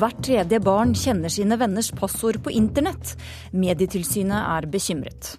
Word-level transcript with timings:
Hvert 0.00 0.20
tredje 0.24 0.56
barn 0.64 0.94
kjenner 0.96 1.28
sine 1.28 1.58
venners 1.60 1.90
passord 1.92 2.38
på 2.40 2.52
internett. 2.56 3.10
Medietilsynet 3.52 4.38
er 4.38 4.64
bekymret. 4.72 5.34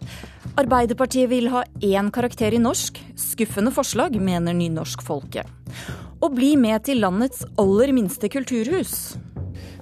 Arbeiderpartiet 0.60 1.32
vil 1.32 1.48
ha 1.50 1.64
én 1.82 2.12
karakter 2.14 2.54
i 2.54 2.60
norsk. 2.62 3.00
Skuffende 3.18 3.74
forslag, 3.74 4.20
mener 4.22 4.54
Nynorskfolket. 4.54 5.50
Og 6.22 6.36
bli 6.38 6.52
med 6.62 6.86
til 6.86 7.02
landets 7.02 7.42
aller 7.58 7.96
minste 7.96 8.30
kulturhus. 8.30 9.16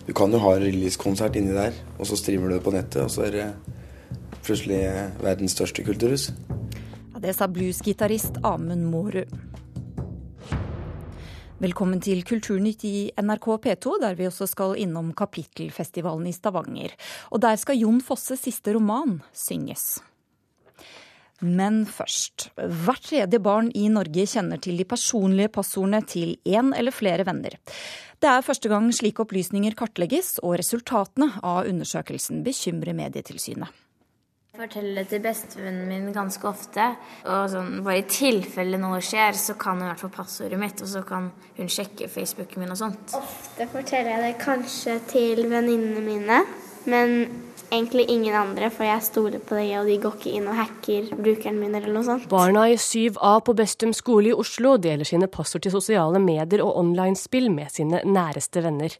Du 0.07 0.13
kan 0.15 0.31
jo 0.31 0.39
ha 0.45 0.55
releasekonsert 0.55 1.35
inni 1.35 1.51
der, 1.57 1.75
og 1.99 2.07
så 2.07 2.15
streamer 2.15 2.47
du 2.47 2.55
det 2.55 2.63
på 2.63 2.71
nettet, 2.71 3.03
og 3.03 3.11
så 3.11 3.27
er 3.27 3.35
det 3.35 3.49
plutselig 4.45 4.79
verdens 5.19 5.59
største 5.59 5.83
kulturhus. 5.83 6.29
Ja, 7.11 7.19
det 7.27 7.35
sa 7.35 7.51
bluesgitarist 7.51 8.39
Amund 8.47 8.87
Mårud. 8.87 9.48
Velkommen 11.59 11.99
til 11.99 12.21
Kulturnytt 12.23 12.85
i 12.87 13.09
NRK 13.19 13.47
P2, 13.65 13.97
der 13.99 14.13
vi 14.15 14.29
også 14.29 14.45
skal 14.47 14.77
innom 14.79 15.09
Kapittelfestivalen 15.11 16.29
i 16.29 16.31
Stavanger. 16.31 16.93
Og 17.35 17.41
der 17.43 17.57
skal 17.59 17.75
Jon 17.81 17.97
Fosses 17.99 18.45
siste 18.45 18.71
roman 18.77 19.17
synges. 19.35 19.97
Men 21.43 21.81
først. 21.83 22.47
Hvert 22.55 23.03
tredje 23.09 23.41
barn 23.43 23.73
i 23.75 23.89
Norge 23.91 24.23
kjenner 24.31 24.63
til 24.63 24.79
de 24.79 24.87
personlige 24.87 25.51
passordene 25.51 25.99
til 26.07 26.37
én 26.47 26.71
eller 26.79 26.95
flere 26.95 27.27
venner. 27.27 27.59
Det 28.23 28.31
er 28.31 28.47
første 28.47 28.71
gang 28.71 28.87
slike 28.95 29.27
opplysninger 29.27 29.75
kartlegges, 29.75 30.37
og 30.39 30.61
resultatene 30.63 31.33
av 31.43 31.67
undersøkelsen 31.67 32.39
bekymrer 32.47 32.95
Medietilsynet. 32.95 33.75
Forteller 34.59 35.05
det 35.05 35.13
til 35.13 35.21
bestevennen 35.23 35.87
min 35.87 36.09
ganske 36.11 36.43
ofte. 36.49 36.89
Og 37.31 37.45
sånn, 37.47 37.77
bare 37.85 38.01
i 38.01 38.07
tilfelle 38.11 38.75
noe 38.81 38.97
skjer, 38.99 39.37
så 39.39 39.53
kan 39.55 39.77
hun 39.79 39.85
i 39.85 39.91
hvert 39.93 40.01
fall 40.01 40.11
passordet 40.17 40.59
mitt, 40.59 40.81
og 40.83 40.89
så 40.91 41.03
kan 41.07 41.29
hun 41.55 41.71
sjekke 41.71 42.09
Facebooken 42.11 42.65
min 42.65 42.73
og 42.75 42.79
sånt. 42.81 43.13
Ofte 43.15 43.69
forteller 43.71 44.17
jeg 44.17 44.25
det 44.25 44.33
kanskje 44.41 44.97
til 45.07 45.45
venninnene 45.47 46.03
mine, 46.03 46.41
men 46.91 47.15
egentlig 47.69 48.09
ingen 48.11 48.35
andre, 48.35 48.67
for 48.73 48.83
jeg 48.83 49.05
stoler 49.07 49.39
på 49.39 49.55
det, 49.55 49.69
og 49.79 49.87
de 49.87 49.95
går 50.03 50.17
ikke 50.19 50.35
inn 50.41 50.51
og 50.51 50.59
hacker 50.59 51.07
brukeren 51.15 51.61
min 51.61 51.79
eller 51.79 51.95
noe 51.95 52.09
sånt. 52.09 52.27
Barna 52.27 52.65
i 52.67 52.75
7A 52.75 53.37
på 53.47 53.55
Bestum 53.55 53.95
skole 53.95 54.33
i 54.33 54.35
Oslo 54.35 54.75
deler 54.75 55.07
sine 55.07 55.31
passord 55.31 55.63
til 55.63 55.77
sosiale 55.77 56.19
medier 56.19 56.65
og 56.65 56.75
online-spill 56.83 57.47
med 57.53 57.71
sine 57.79 58.03
næreste 58.03 58.67
venner. 58.67 58.99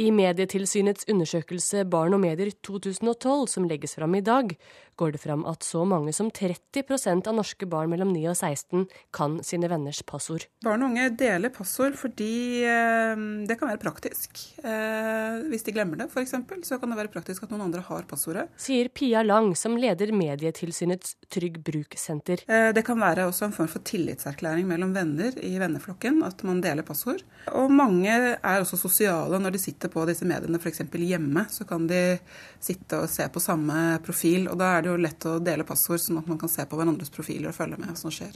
I 0.00 0.06
Medietilsynets 0.08 1.04
undersøkelse 1.12 1.82
Barn 1.92 2.14
og 2.16 2.22
medier 2.22 2.48
2012, 2.64 3.48
som 3.52 3.66
legges 3.68 3.92
fram 3.98 4.14
i 4.16 4.22
dag, 4.24 4.54
går 5.02 5.16
det 5.16 5.22
fram 5.24 5.42
at 5.50 5.66
så 5.66 5.82
mange 5.88 6.14
som 6.16 6.30
30% 6.30 7.28
av 7.28 7.36
norske 7.36 7.68
barn 7.68 7.90
mellom 7.92 8.12
9 8.14 8.22
og 8.30 8.38
16 8.38 8.86
kan 9.14 9.40
sine 9.46 9.68
venners 9.72 10.00
passord. 10.06 10.46
Barn 10.64 10.84
og 10.84 10.92
unge 10.92 11.10
deler 11.18 11.52
passord 11.54 11.98
fordi 11.98 12.62
eh, 12.68 13.24
det 13.48 13.58
kan 13.60 13.72
være 13.72 13.82
praktisk. 13.82 14.40
Eh, 14.62 15.42
hvis 15.50 15.66
de 15.66 15.74
glemmer 15.76 16.00
det, 16.00 16.08
f.eks., 16.08 16.36
så 16.68 16.78
kan 16.80 16.94
det 16.94 17.00
være 17.02 17.12
praktisk 17.12 17.44
at 17.44 17.52
noen 17.52 17.66
andre 17.66 17.84
har 17.88 18.06
passordet. 18.08 18.46
Sier 18.60 18.88
Pia 18.94 19.24
Lang, 19.26 19.52
som 19.58 19.76
leder 19.80 20.14
Medietilsynets 20.16 21.18
Trygg 21.32 21.60
Bruk-senter. 21.66 22.46
Eh, 22.46 22.70
det 22.72 22.86
kan 22.86 23.00
være 23.02 23.26
også 23.28 23.50
en 23.50 23.56
form 23.58 23.70
for 23.72 23.84
tillitserklæring 23.84 24.70
mellom 24.70 24.94
venner 24.96 25.36
i 25.42 25.52
venneflokken, 25.60 26.22
at 26.24 26.46
man 26.48 26.62
deler 26.64 26.86
passord. 26.86 27.26
Og 27.52 27.68
mange 27.74 28.14
er 28.14 28.62
også 28.62 28.78
sosiale 28.78 29.42
når 29.42 29.56
de 29.56 29.60
sitter 29.60 29.72
sitter 29.72 29.92
på 29.92 30.04
disse 30.06 30.26
mediene 30.28 30.60
f.eks. 30.60 30.82
hjemme, 30.92 31.46
så 31.50 31.64
kan 31.66 31.86
de 31.88 32.18
sitte 32.62 33.00
og 33.00 33.10
se 33.10 33.26
på 33.32 33.40
samme 33.40 33.98
profil. 34.04 34.48
Og 34.50 34.58
da 34.58 34.76
er 34.76 34.82
det 34.82 34.91
jo 34.91 34.91
lett 35.00 35.26
å 35.28 35.38
dele 35.42 35.66
passord, 35.68 36.00
sånn 36.02 36.20
at 36.20 36.28
man 36.30 36.40
kan 36.40 36.50
se 36.52 36.64
på 36.68 36.78
hverandres 36.78 37.12
profiler 37.14 37.50
og 37.50 37.56
følge 37.56 37.78
med 37.80 37.92
hva 37.92 37.98
som 37.98 38.12
skjer. 38.12 38.34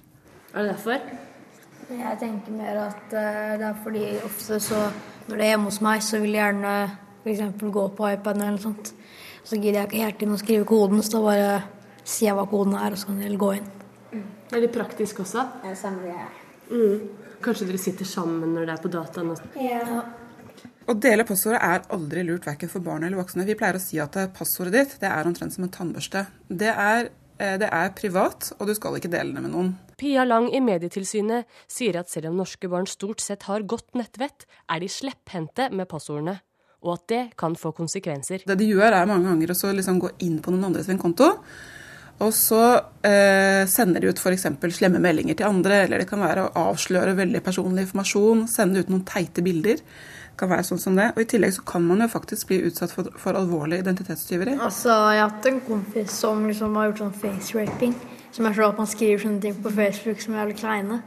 Er 0.52 0.62
det 0.62 0.72
derfor? 0.72 1.10
Jeg 1.86 2.18
tenker 2.18 2.54
mer 2.56 2.80
at 2.88 3.04
uh, 3.14 3.52
det 3.60 3.66
er 3.68 3.76
fordi 3.84 4.06
ofte 4.26 4.58
så 4.62 4.80
når 5.28 5.36
det 5.36 5.44
er 5.44 5.52
hjemme 5.52 5.70
hos 5.70 5.80
meg, 5.82 6.02
så 6.06 6.20
vil 6.22 6.34
jeg 6.34 6.42
gjerne 6.42 6.74
f.eks. 7.22 7.62
gå 7.76 7.84
på 7.98 8.10
iPaden 8.14 8.42
eller 8.42 8.56
noe 8.56 8.62
sånt. 8.62 8.92
Så 9.46 9.58
gidder 9.58 9.80
jeg 9.80 9.90
ikke 9.90 10.02
helt 10.04 10.22
inn 10.22 10.34
å 10.34 10.40
skrive 10.40 10.66
koden, 10.66 11.02
så 11.02 11.16
da 11.16 11.22
bare 11.24 11.48
sier 12.02 12.30
jeg 12.30 12.36
hva 12.38 12.46
koden 12.50 12.76
er, 12.78 12.94
og 12.94 13.00
så 13.00 13.10
kan 13.10 13.22
dere 13.22 13.40
gå 13.40 13.52
inn. 13.58 13.70
Mm. 14.12 14.26
Det 14.46 14.58
er 14.58 14.62
litt 14.62 14.74
praktisk 14.74 15.22
også? 15.24 15.46
Ja, 15.66 15.74
samme 15.78 16.06
det. 16.06 16.28
Mm. 16.70 17.34
Kanskje 17.42 17.68
dere 17.68 17.82
sitter 17.82 18.08
sammen 18.08 18.54
når 18.54 18.68
det 18.68 18.76
er 18.76 18.82
på 18.82 18.92
dataen? 18.94 19.34
Ja. 19.58 20.02
Å 20.86 20.94
dele 20.94 21.24
passordet 21.26 21.58
er 21.66 21.86
aldri 21.94 22.22
lurt, 22.22 22.44
verken 22.46 22.70
for 22.70 22.84
barn 22.84 23.02
eller 23.02 23.18
voksne. 23.18 23.46
Vi 23.48 23.56
pleier 23.58 23.74
å 23.74 23.82
si 23.82 23.98
at 23.98 24.14
passordet 24.36 24.74
ditt 24.76 24.92
det 25.02 25.10
er 25.10 25.26
omtrent 25.26 25.56
som 25.56 25.66
en 25.66 25.72
tannbørste. 25.74 26.26
Det 26.46 26.70
er, 26.70 27.08
eh, 27.42 27.56
det 27.58 27.68
er 27.72 27.90
privat, 27.90 28.52
og 28.60 28.68
du 28.68 28.74
skal 28.74 28.94
ikke 28.94 29.10
dele 29.10 29.34
det 29.34 29.42
med 29.42 29.50
noen. 29.50 29.72
Pia 29.98 30.24
Lang 30.24 30.46
i 30.54 30.60
Medietilsynet 30.60 31.46
sier 31.66 31.98
at 31.98 32.08
selv 32.08 32.30
om 32.30 32.36
norske 32.36 32.70
barn 32.70 32.86
stort 32.86 33.20
sett 33.20 33.42
har 33.50 33.66
godt 33.66 33.98
nettvett, 33.98 34.46
er 34.70 34.78
de 34.78 34.86
slepphendte 34.86 35.72
med 35.72 35.88
passordene. 35.88 36.40
Og 36.84 36.92
at 36.92 37.06
det 37.08 37.36
kan 37.36 37.56
få 37.56 37.72
konsekvenser. 37.74 38.46
Det 38.46 38.56
de 38.56 38.70
gjør, 38.70 38.92
er 38.92 39.06
mange 39.06 39.26
ganger 39.26 39.50
å 39.50 39.72
liksom 39.74 39.98
gå 39.98 40.10
inn 40.20 40.38
på 40.38 40.52
noen 40.52 40.70
andres 40.70 40.86
konto. 41.00 41.32
Og 42.20 42.32
så 42.32 42.80
eh, 43.02 43.66
sender 43.66 44.00
de 44.00 44.08
ut 44.08 44.18
f.eks. 44.18 44.46
slemme 44.72 45.00
meldinger 45.02 45.34
til 45.34 45.48
andre, 45.50 45.82
eller 45.84 45.98
det 45.98 46.08
kan 46.08 46.22
være 46.22 46.46
å 46.46 46.68
avsløre 46.70 47.16
veldig 47.16 47.42
personlig 47.42 47.88
informasjon, 47.88 48.46
sende 48.48 48.80
ut 48.80 48.88
noen 48.88 49.04
teite 49.04 49.42
bilder 49.42 49.82
kan 50.38 50.50
være 50.52 50.66
sånn 50.68 50.82
som 50.82 50.98
det. 50.98 51.10
Og 51.14 51.22
I 51.22 51.28
tillegg 51.32 51.54
så 51.56 51.64
kan 51.66 51.84
man 51.86 52.04
jo 52.04 52.10
faktisk 52.12 52.50
bli 52.50 52.60
utsatt 52.68 52.92
for, 52.94 53.10
for 53.20 53.38
alvorlig 53.38 53.80
identitetstyveri. 53.84 54.58
Altså, 54.60 54.92
Jeg 55.14 55.22
har 55.22 55.30
hatt 55.30 55.50
en 55.50 55.62
kompis 55.66 56.18
som 56.24 56.46
liksom 56.48 56.76
har 56.76 56.90
gjort 56.90 57.04
sånn 57.04 57.16
face-raping. 57.22 57.96
Som 58.36 58.48
er 58.48 58.56
så 58.56 58.68
at 58.68 58.80
man 58.80 58.90
skriver 58.90 59.22
sånne 59.22 59.40
ting 59.40 59.56
på 59.64 59.72
Facebook 59.72 60.20
som 60.20 60.34
er 60.34 60.44
jævlig 60.44 60.58
kleine. 60.60 61.00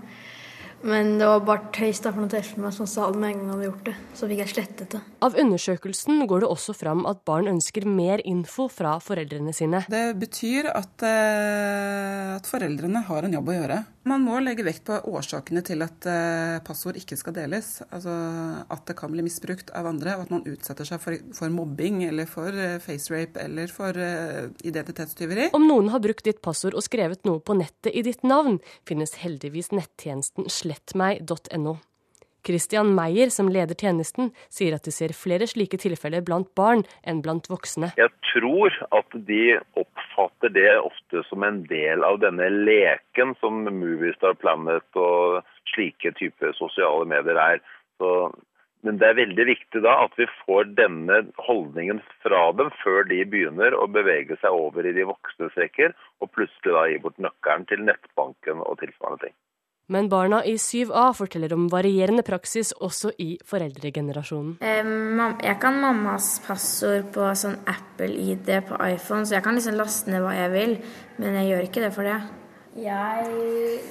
Men 0.82 1.18
det 1.20 1.28
var 1.28 1.42
bare 1.44 1.72
tøys 1.76 2.00
da 2.00 2.12
for 2.14 2.24
noen 2.24 2.32
tester 2.32 2.62
meg 2.64 2.72
som 2.72 2.88
sa 2.88 3.10
det 3.12 3.20
med 3.20 3.34
en 3.34 3.40
gang 3.42 3.50
han 3.50 3.58
hadde 3.58 3.68
gjort 3.68 3.88
det. 3.90 3.96
Så 4.16 4.30
fikk 4.30 4.42
jeg 4.46 4.52
slettet 4.54 4.94
det. 4.96 5.02
Av 5.28 5.36
undersøkelsen 5.44 6.24
går 6.30 6.46
det 6.46 6.52
også 6.54 6.76
fram 6.78 7.04
at 7.10 7.26
barn 7.28 7.50
ønsker 7.52 7.88
mer 7.88 8.24
info 8.24 8.70
fra 8.72 8.96
foreldrene 9.04 9.52
sine. 9.56 9.84
Det 9.92 10.06
betyr 10.22 10.72
at, 10.72 11.04
eh, 11.04 12.36
at 12.38 12.48
foreldrene 12.48 13.04
har 13.10 13.28
en 13.28 13.36
jobb 13.36 13.52
å 13.52 13.58
gjøre. 13.58 13.82
Man 14.08 14.24
må 14.24 14.38
legge 14.40 14.64
vekt 14.64 14.86
på 14.88 14.96
årsakene 15.12 15.62
til 15.66 15.84
at 15.84 16.06
eh, 16.08 16.60
passord 16.66 16.98
ikke 17.00 17.18
skal 17.20 17.36
deles. 17.36 17.82
Altså 17.90 18.14
At 18.72 18.86
det 18.88 18.96
kan 19.00 19.12
bli 19.12 19.26
misbrukt 19.26 19.74
av 19.76 19.90
andre, 19.90 20.16
og 20.16 20.28
at 20.28 20.34
man 20.34 20.46
utsetter 20.48 20.88
seg 20.88 21.02
for, 21.04 21.20
for 21.36 21.52
mobbing 21.54 22.06
eller 22.08 22.30
for 22.30 22.56
uh, 22.56 22.78
facerape 22.84 23.44
eller 23.44 23.72
for 23.74 24.00
uh, 24.00 24.48
identitetstyveri. 24.64 25.50
Om 25.58 25.68
noen 25.68 25.92
har 25.94 26.04
brukt 26.04 26.24
ditt 26.28 26.40
passord 26.46 26.78
og 26.80 26.86
skrevet 26.86 27.28
noe 27.28 27.44
på 27.44 27.58
nettet 27.60 27.92
i 27.92 28.06
ditt 28.06 28.24
navn, 28.24 28.62
finnes 28.88 29.18
heldigvis 29.20 29.74
nettjenesten 29.76 30.48
slettmeg.no. 30.54 31.78
Christian 32.46 32.94
Meyer, 32.96 33.30
som 33.34 33.50
leder 33.52 33.76
tjenesten, 33.76 34.32
sier 34.50 34.78
at 34.78 34.88
de 34.88 34.94
ser 34.96 35.16
flere 35.18 35.48
slike 35.50 35.80
tilfeller 35.82 36.24
blant 36.26 36.50
barn 36.58 36.86
enn 37.08 37.22
blant 37.26 37.50
voksne. 37.52 37.92
Jeg 38.00 38.12
tror 38.32 38.76
at 38.96 39.18
de 39.30 39.58
oppfatter 39.80 40.54
det 40.56 40.72
ofte 40.80 41.24
som 41.30 41.46
en 41.46 41.64
del 41.70 42.06
av 42.08 42.22
denne 42.24 42.50
leken 42.54 43.36
som 43.42 43.64
Moviestar 43.68 44.38
Planet 44.40 45.00
og 45.00 45.42
slike 45.74 46.14
typer 46.20 46.56
sosiale 46.58 47.08
medier 47.10 47.40
er. 47.42 47.64
Så, 48.00 48.32
men 48.88 49.00
det 49.02 49.10
er 49.10 49.20
veldig 49.20 49.46
viktig 49.50 49.84
da 49.84 49.98
at 50.06 50.16
vi 50.20 50.30
får 50.46 50.72
denne 50.80 51.22
holdningen 51.50 52.00
fra 52.24 52.46
dem 52.56 52.72
før 52.84 53.04
de 53.10 53.20
begynner 53.28 53.76
å 53.76 53.90
bevege 53.92 54.40
seg 54.40 54.56
over 54.56 54.88
i 54.88 54.96
de 54.96 55.08
voksnes 55.10 55.58
rekker, 55.60 55.96
og 56.24 56.32
plutselig 56.36 56.76
da 56.76 56.88
gi 56.88 57.04
bort 57.04 57.20
nøkkelen 57.20 57.68
til 57.72 57.84
nettbanken 57.90 58.64
og 58.64 58.80
tilsvarende 58.80 59.28
ting. 59.28 59.38
Men 59.90 60.10
barna 60.10 60.44
i 60.46 60.54
7A 60.62 61.08
forteller 61.18 61.54
om 61.56 61.64
varierende 61.72 62.22
praksis 62.26 62.70
også 62.78 63.10
i 63.18 63.30
foreldregenerasjonen. 63.50 64.60
Jeg 65.42 65.56
kan 65.64 65.80
mammas 65.82 66.28
passord 66.46 67.08
på 67.16 67.26
sånn 67.34 67.58
Apple-ID 67.66 68.52
på 68.70 68.78
iPhone, 68.86 69.26
så 69.26 69.40
jeg 69.40 69.46
kan 69.48 69.58
liksom 69.58 69.80
laste 69.80 70.14
ned 70.14 70.22
hva 70.22 70.36
jeg 70.38 70.54
vil, 70.54 70.76
men 71.18 71.40
jeg 71.42 71.50
gjør 71.50 71.66
ikke 71.66 71.84
det 71.88 71.92
for 71.98 72.06
det. 72.06 72.20
Jeg 72.86 73.82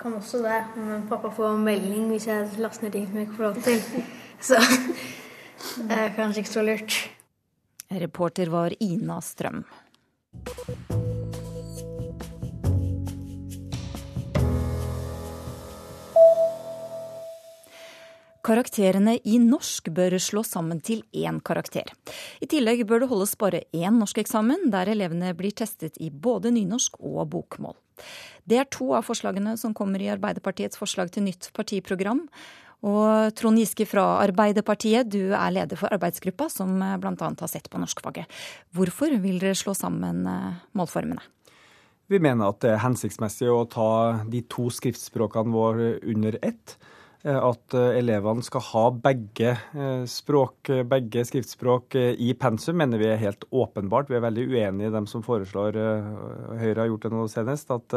kan 0.00 0.16
også 0.16 0.40
det, 0.40 0.64
men 0.80 1.04
pappa 1.12 1.28
får 1.36 1.60
melding 1.68 2.08
hvis 2.14 2.30
jeg 2.32 2.48
laster 2.64 2.88
ned 2.88 2.96
ting 2.96 3.06
som 3.10 3.20
jeg 3.20 3.28
ikke 3.28 3.40
får 3.42 3.50
lov 3.50 3.62
til. 3.68 4.04
Så 4.48 4.58
det 5.86 6.00
er 6.00 6.16
kanskje 6.16 6.42
ikke 6.42 6.50
så 6.56 6.64
lurt. 6.66 6.96
Reporter 7.92 8.50
var 8.50 8.74
Ina 8.80 9.20
Strøm. 9.22 9.62
Karakterene 18.42 19.20
i 19.22 19.36
norsk 19.38 19.92
bør 19.94 20.16
slås 20.18 20.50
sammen 20.56 20.80
til 20.82 21.04
én 21.14 21.38
karakter. 21.46 21.86
I 22.42 22.48
tillegg 22.50 22.82
bør 22.90 23.04
det 23.04 23.10
holdes 23.12 23.36
bare 23.38 23.60
én 23.70 24.00
norskeksamen, 24.00 24.66
der 24.74 24.90
elevene 24.90 25.30
blir 25.38 25.54
testet 25.54 26.00
i 26.02 26.10
både 26.10 26.50
nynorsk 26.50 26.98
og 26.98 27.28
bokmål. 27.30 27.76
Det 28.42 28.58
er 28.58 28.66
to 28.66 28.90
av 28.98 29.06
forslagene 29.06 29.54
som 29.60 29.74
kommer 29.78 30.02
i 30.02 30.10
Arbeiderpartiets 30.10 30.80
forslag 30.80 31.12
til 31.14 31.28
nytt 31.28 31.52
partiprogram. 31.54 32.24
Og 32.82 33.30
Trond 33.38 33.60
Giske 33.62 33.86
fra 33.86 34.18
Arbeiderpartiet, 34.24 35.06
du 35.06 35.30
er 35.30 35.52
leder 35.54 35.78
for 35.78 35.94
arbeidsgruppa 35.94 36.48
som 36.50 36.80
bl.a. 36.98 37.14
har 37.14 37.50
sett 37.50 37.70
på 37.70 37.78
norskfaget. 37.78 38.26
Hvorfor 38.74 39.14
vil 39.22 39.38
dere 39.38 39.54
slå 39.54 39.76
sammen 39.78 40.26
eh, 40.26 40.58
målformene? 40.74 41.22
Vi 42.10 42.18
mener 42.18 42.50
at 42.50 42.58
det 42.64 42.72
er 42.74 42.82
hensiktsmessig 42.82 43.46
å 43.48 43.62
ta 43.70 44.24
de 44.26 44.42
to 44.50 44.66
skriftspråkene 44.74 45.54
våre 45.54 45.92
under 46.02 46.40
ett. 46.42 46.74
At 47.22 47.74
elevene 47.78 48.42
skal 48.42 48.64
ha 48.66 48.84
begge 49.04 49.52
språk, 50.10 50.72
begge 50.90 51.22
skriftspråk 51.28 51.94
i 51.94 52.32
pensum, 52.34 52.80
mener 52.80 52.98
vi 52.98 53.06
er 53.12 53.20
helt 53.20 53.46
åpenbart. 53.54 54.10
Vi 54.10 54.18
er 54.18 54.24
veldig 54.24 54.48
uenige 54.50 54.90
i 54.90 54.94
dem 54.96 55.06
som 55.06 55.22
foreslår, 55.22 55.78
Høyre 56.58 56.82
har 56.82 56.90
gjort 56.90 57.06
det 57.06 57.12
nå 57.14 57.28
senest, 57.30 57.70
at 57.70 57.94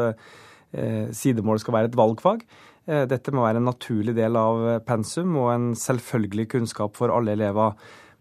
sidemål 1.18 1.64
skal 1.64 1.78
være 1.80 1.90
et 1.90 1.98
valgfag. 1.98 2.46
Dette 2.86 3.34
må 3.34 3.48
være 3.48 3.64
en 3.64 3.70
naturlig 3.72 4.14
del 4.14 4.38
av 4.38 4.66
pensum 4.86 5.34
og 5.42 5.52
en 5.56 5.70
selvfølgelig 5.80 6.50
kunnskap 6.54 6.94
for 7.00 7.10
alle 7.16 7.34
elever. 7.34 7.74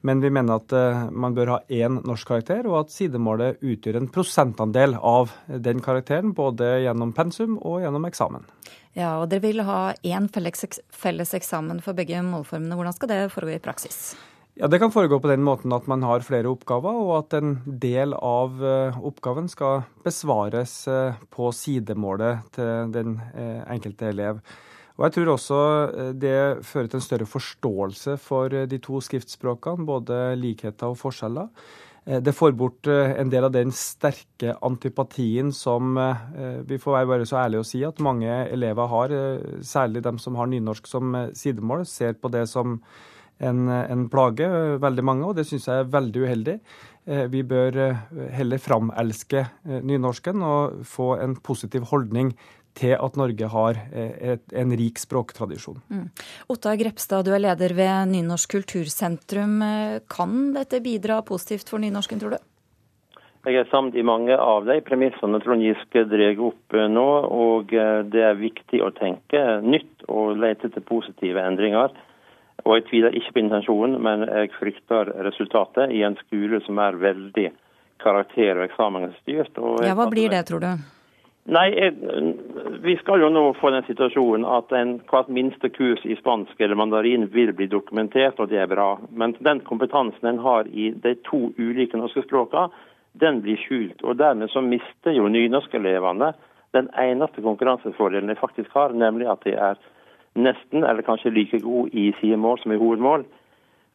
Men 0.05 0.21
vi 0.21 0.29
mener 0.33 0.61
at 0.61 0.73
eh, 0.77 1.05
man 1.17 1.35
bør 1.37 1.55
ha 1.55 1.59
én 1.73 2.03
norskkarakter, 2.05 2.67
og 2.69 2.83
at 2.83 2.93
sidemålet 2.93 3.63
utgjør 3.65 4.03
en 4.03 4.11
prosentandel 4.13 4.99
av 5.01 5.33
den 5.49 5.81
karakteren, 5.85 6.35
både 6.37 6.75
gjennom 6.85 7.15
pensum 7.17 7.57
og 7.57 7.81
gjennom 7.81 8.05
eksamen. 8.11 8.45
Ja, 8.95 9.17
og 9.21 9.29
Dere 9.31 9.43
vil 9.43 9.63
ha 9.67 9.95
én 10.07 10.29
felles 10.31 11.35
eksamen 11.35 11.83
for 11.83 11.99
begge 11.99 12.21
målformene. 12.23 12.77
Hvordan 12.79 12.95
skal 12.95 13.11
det 13.11 13.21
foregå 13.35 13.57
i 13.57 13.63
praksis? 13.63 14.15
Ja, 14.55 14.69
Det 14.69 14.79
kan 14.79 14.93
foregå 14.95 15.19
på 15.19 15.29
den 15.29 15.43
måten 15.43 15.73
at 15.75 15.89
man 15.91 16.03
har 16.03 16.23
flere 16.23 16.47
oppgaver, 16.47 16.95
og 16.95 17.17
at 17.25 17.35
en 17.35 17.57
del 17.67 18.15
av 18.15 18.63
eh, 18.63 19.01
oppgaven 19.03 19.51
skal 19.51 19.83
besvares 20.05 20.87
eh, 20.87 21.19
på 21.35 21.51
sidemålet 21.51 22.55
til 22.55 22.95
den 22.95 23.19
enkelte 23.67 24.13
elev. 24.15 24.39
Og 24.95 25.09
jeg 25.09 25.17
tror 25.17 25.33
også 25.33 25.61
eh, 25.91 26.13
det 26.15 26.37
fører 26.67 26.91
til 26.91 27.01
en 27.01 27.09
større 27.09 27.27
forståelse 27.27 28.17
for 28.23 28.55
eh, 28.55 28.69
de 28.71 28.79
to 28.83 29.01
skriftspråkene, 29.03 29.87
både 29.87 30.21
likheter 30.39 30.95
og 30.95 31.01
forskjeller. 31.01 31.51
Eh, 32.07 32.21
det 32.21 32.35
får 32.37 32.53
bort 32.59 32.87
en 32.87 33.33
del 33.33 33.49
av 33.49 33.55
den 33.55 33.73
sterke 33.75 34.57
antipatien 34.65 35.53
som 35.53 35.97
vi 36.69 36.79
får 36.79 36.99
være 36.99 37.11
bare 37.13 37.29
så 37.29 37.41
ærlige 37.43 37.65
å 37.65 37.69
si 37.69 37.83
at 37.87 38.03
mange 38.05 38.31
elever 38.53 38.91
har, 38.93 39.17
særlig 39.65 40.05
dem 40.05 40.21
som 40.23 40.37
har 40.41 40.51
nynorsk 40.53 40.89
som 40.91 41.17
sidemål, 41.35 41.87
ser 41.89 42.19
på 42.21 42.31
det 42.33 42.47
som 42.51 42.81
en, 43.43 43.69
en 43.69 44.09
plage, 44.09 44.47
veldig 44.81 45.05
mange, 45.05 45.27
og 45.27 45.39
det 45.39 45.47
syns 45.49 45.67
jeg 45.67 45.83
er 45.83 45.89
veldig 45.91 46.21
uheldig. 46.23 46.59
Vi 47.33 47.43
bør 47.45 47.77
heller 48.33 48.63
framelske 48.63 49.43
nynorsken 49.65 50.45
og 50.47 50.85
få 50.89 51.17
en 51.21 51.35
positiv 51.37 51.91
holdning 51.91 52.31
til 52.79 52.95
at 52.99 53.19
Norge 53.19 53.51
har 53.51 53.79
eh, 53.93 54.35
et, 54.35 54.45
en 54.53 54.73
rik 54.77 54.99
språktradisjon. 55.01 55.79
Mm. 55.91 56.09
Ottar 56.53 56.79
Grepstad, 56.81 57.27
du 57.27 57.35
er 57.35 57.43
leder 57.45 57.75
ved 57.77 58.11
Nynorsk 58.13 58.57
kultursentrum. 58.57 59.61
Eh, 59.63 60.01
kan 60.11 60.53
dette 60.57 60.83
bidra 60.85 61.21
positivt 61.27 61.71
for 61.71 61.83
nynorsken, 61.83 62.23
tror 62.23 62.37
du? 62.37 62.43
Jeg 63.45 63.61
er 63.61 63.69
samd 63.69 63.97
i 64.01 64.03
mange 64.07 64.33
av 64.41 64.65
de 64.65 64.79
premissene 64.81 65.37
Trond 65.45 65.61
Giske 65.61 66.07
drar 66.09 66.41
opp 66.49 66.77
eh, 66.79 66.89
nå. 66.91 67.09
og 67.29 67.75
Det 68.11 68.25
er 68.31 68.41
viktig 68.41 68.83
å 68.83 68.91
tenke 68.97 69.45
nytt 69.63 70.09
og 70.09 70.39
lete 70.41 70.71
etter 70.71 70.85
positive 70.85 71.43
endringer. 71.45 71.95
Og 72.65 72.79
Jeg 72.79 72.87
tviler 72.89 73.17
ikke 73.19 73.35
på 73.37 73.43
intensjonen, 73.45 73.99
men 74.01 74.25
jeg 74.25 74.55
frykter 74.57 75.11
resultatet 75.27 75.93
i 75.93 76.01
en 76.07 76.17
skole 76.23 76.63
som 76.65 76.79
er 76.81 76.97
veldig 76.97 77.51
karakter- 78.01 78.59
og 78.59 78.67
eksamensstyrt. 78.69 79.59
Ja, 79.85 79.95
Hva 79.99 80.09
blir 80.11 80.33
det, 80.33 80.47
tror 80.49 80.63
du? 80.65 80.71
Nei, 81.45 81.91
Vi 82.81 82.97
skal 82.97 83.21
jo 83.21 83.29
nå 83.29 83.43
få 83.59 83.71
den 83.71 83.85
situasjonen 83.85 84.47
at 84.49 84.73
en 84.73 84.95
hvert 85.11 85.29
minste 85.29 85.69
kurs 85.73 86.01
i 86.05 86.17
spansk 86.17 86.61
eller 86.61 86.77
mandarin 86.77 87.27
vil 87.33 87.53
bli 87.57 87.67
dokumentert, 87.69 88.41
og 88.41 88.49
det 88.49 88.63
er 88.63 88.69
bra. 88.69 88.99
Men 89.11 89.37
den 89.45 89.61
kompetansen 89.65 90.29
en 90.29 90.41
har 90.41 90.69
i 90.69 90.91
de 91.05 91.15
to 91.29 91.51
ulike 91.59 92.01
norske 92.01 92.25
språkene, 92.25 92.73
den 93.21 93.41
blir 93.45 93.61
skjult. 93.61 94.03
og 94.03 94.19
Dermed 94.19 94.51
så 94.51 94.61
mister 94.65 95.13
jo 95.13 95.29
nynorskelevene 95.29 96.33
den 96.75 96.89
eneste 96.99 97.43
konkurransefordelen 97.43 98.33
de 98.33 98.41
faktisk 98.41 98.73
har, 98.75 98.93
nemlig 98.93 99.29
at 99.31 99.45
de 99.45 99.55
er 99.55 99.79
nesten 100.35 100.83
eller 100.83 101.07
kanskje 101.07 101.31
like 101.31 101.61
gode 101.63 101.93
i 101.95 102.13
sidemål 102.21 102.59
som 102.63 102.73
i 102.73 102.79
hovedmål. 102.81 103.27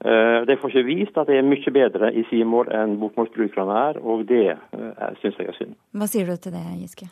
Eh, 0.05 0.41
de 0.47 0.57
får 0.57 0.71
ikke 0.71 0.87
vist 0.87 1.17
at 1.19 1.27
de 1.27 1.35
er 1.35 1.43
mye 1.43 1.73
bedre 1.75 2.13
i 2.13 2.23
sidemål 2.29 2.71
enn 2.71 2.95
bokmålsbrukerne 3.01 3.79
er, 3.89 3.99
og 3.99 4.23
det 4.29 4.45
eh, 4.53 5.09
syns 5.19 5.41
jeg 5.41 5.51
er 5.51 5.57
synd. 5.57 5.75
Hva 5.91 6.07
sier 6.07 6.29
du 6.29 6.39
til 6.39 6.55
det, 6.55 6.63
Giske? 6.79 7.09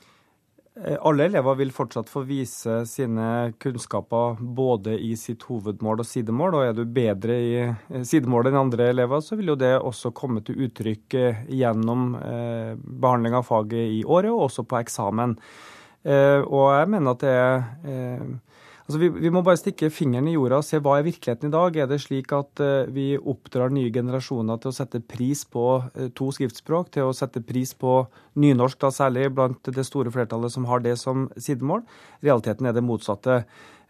Eh, 0.86 0.98
alle 1.02 1.26
elever 1.26 1.56
vil 1.56 1.72
fortsatt 1.74 2.10
få 2.10 2.22
vise 2.28 2.86
sine 2.86 3.54
kunnskaper 3.60 4.38
både 4.42 4.98
i 5.00 5.16
sitt 5.18 5.46
hovedmål 5.50 6.04
og 6.04 6.10
sidemål. 6.10 6.56
og 6.56 6.66
Er 6.66 6.74
du 6.78 6.84
bedre 6.86 7.38
i 7.38 8.04
sidemålet 8.06 8.52
enn 8.52 8.60
andre 8.62 8.90
elever, 8.92 9.22
så 9.22 9.38
vil 9.40 9.54
jo 9.54 9.58
det 9.60 9.74
også 9.80 10.14
komme 10.14 10.44
til 10.46 10.68
uttrykk 10.68 11.18
eh, 11.18 11.46
gjennom 11.50 12.12
behandling 12.18 13.38
av 13.38 13.48
faget 13.48 13.98
i 14.00 14.04
året, 14.06 14.32
og 14.32 14.50
også 14.50 14.68
på 14.68 14.80
eksamen. 14.82 15.38
Og 16.08 16.66
jeg 16.72 16.88
mener 16.88 17.12
at 17.12 17.24
det 17.24 17.32
er 17.36 18.28
Altså 18.88 19.02
vi, 19.02 19.08
vi, 19.20 19.30
må 19.36 19.42
bare 19.44 19.60
stikke 19.60 19.90
fingeren 19.92 20.30
i 20.32 20.38
jorda 20.38 20.62
og 20.62 20.64
se 20.64 20.80
hva 20.80 20.94
er 20.96 21.04
virkeligheten 21.10 21.50
i 21.50 21.54
dag. 21.54 21.76
Er 21.76 21.90
det 21.92 21.98
slik 22.00 22.32
at 22.32 22.62
uh, 22.64 22.88
vi 22.96 23.18
oppdrar 23.20 23.74
nye 23.76 23.92
generasjoner 23.92 24.62
til 24.64 24.72
å 24.72 24.78
sette 24.78 25.02
pris 25.04 25.42
på 25.44 25.66
uh, 25.84 26.06
to 26.16 26.30
skriftspråk, 26.32 26.94
til 26.96 27.10
å 27.10 27.16
sette 27.16 27.44
pris 27.44 27.76
på 27.76 27.98
nynorsk, 28.40 28.80
da 28.80 28.94
særlig 28.96 29.28
blant 29.36 29.68
det 29.76 29.84
store 29.84 30.14
flertallet 30.16 30.56
som 30.56 30.70
har 30.72 30.86
det 30.86 30.96
som 31.02 31.28
sidemål? 31.36 31.84
Realiteten 32.24 32.72
er 32.72 32.78
det 32.78 32.86
motsatte. 32.88 33.42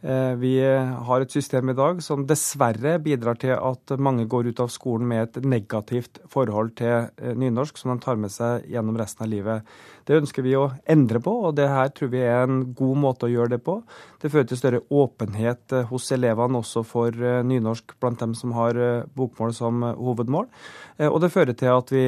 Eh, 0.02 0.34
vi 0.38 0.62
har 1.06 1.22
et 1.22 1.32
system 1.34 1.72
i 1.72 1.74
dag 1.74 2.04
som 2.06 2.22
dessverre 2.30 3.00
bidrar 3.02 3.38
til 3.42 3.56
at 3.56 3.96
mange 3.98 4.28
går 4.30 4.52
ut 4.52 4.60
av 4.62 4.70
skolen 4.70 5.08
med 5.10 5.24
et 5.24 5.46
negativt 5.50 6.20
forhold 6.30 6.76
til 6.78 7.08
eh, 7.18 7.34
nynorsk, 7.34 7.80
som 7.82 7.96
de 7.96 8.04
tar 8.04 8.20
med 8.22 8.30
seg 8.30 8.68
gjennom 8.70 9.00
resten 9.00 9.26
av 9.26 9.32
livet. 9.32 9.72
Det 10.06 10.20
ønsker 10.20 10.46
vi 10.46 10.54
å 10.54 10.68
endre 10.86 11.22
på, 11.24 11.34
og 11.50 11.56
det 11.58 11.66
her 11.72 11.90
tror 11.98 12.12
vi 12.14 12.22
er 12.22 12.46
en 12.46 12.60
god 12.78 13.00
måte 13.08 13.26
å 13.26 13.32
gjøre 13.32 13.56
det 13.56 13.60
på. 13.66 13.80
Det 14.22 14.30
fører 14.30 14.46
til 14.52 14.60
større 14.60 14.84
åpenhet 14.86 15.74
eh, 15.74 15.88
hos 15.90 16.12
elevene 16.14 16.62
også 16.62 16.84
for 16.86 17.18
nynorsk 17.50 17.96
blant 17.98 18.22
dem 18.22 18.36
som 18.38 18.54
har 18.54 18.78
bokmål 19.18 19.56
som 19.58 19.82
hovedmål. 19.98 20.46
Og 21.08 21.18
det 21.24 21.32
fører 21.34 21.58
til 21.58 21.74
at 21.74 21.90
vi 21.94 22.04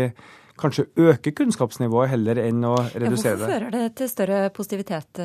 kanskje 0.59 0.85
øker 0.99 1.33
kunnskapsnivået 1.39 2.11
heller 2.13 2.41
enn 2.43 2.61
å 2.67 2.75
redusere 2.77 3.39
det. 3.39 3.41
hvorfor 3.41 3.53
fører 3.55 3.73
det 3.73 3.83
til 3.97 4.11
større 4.11 4.39
positivitet? 4.53 5.23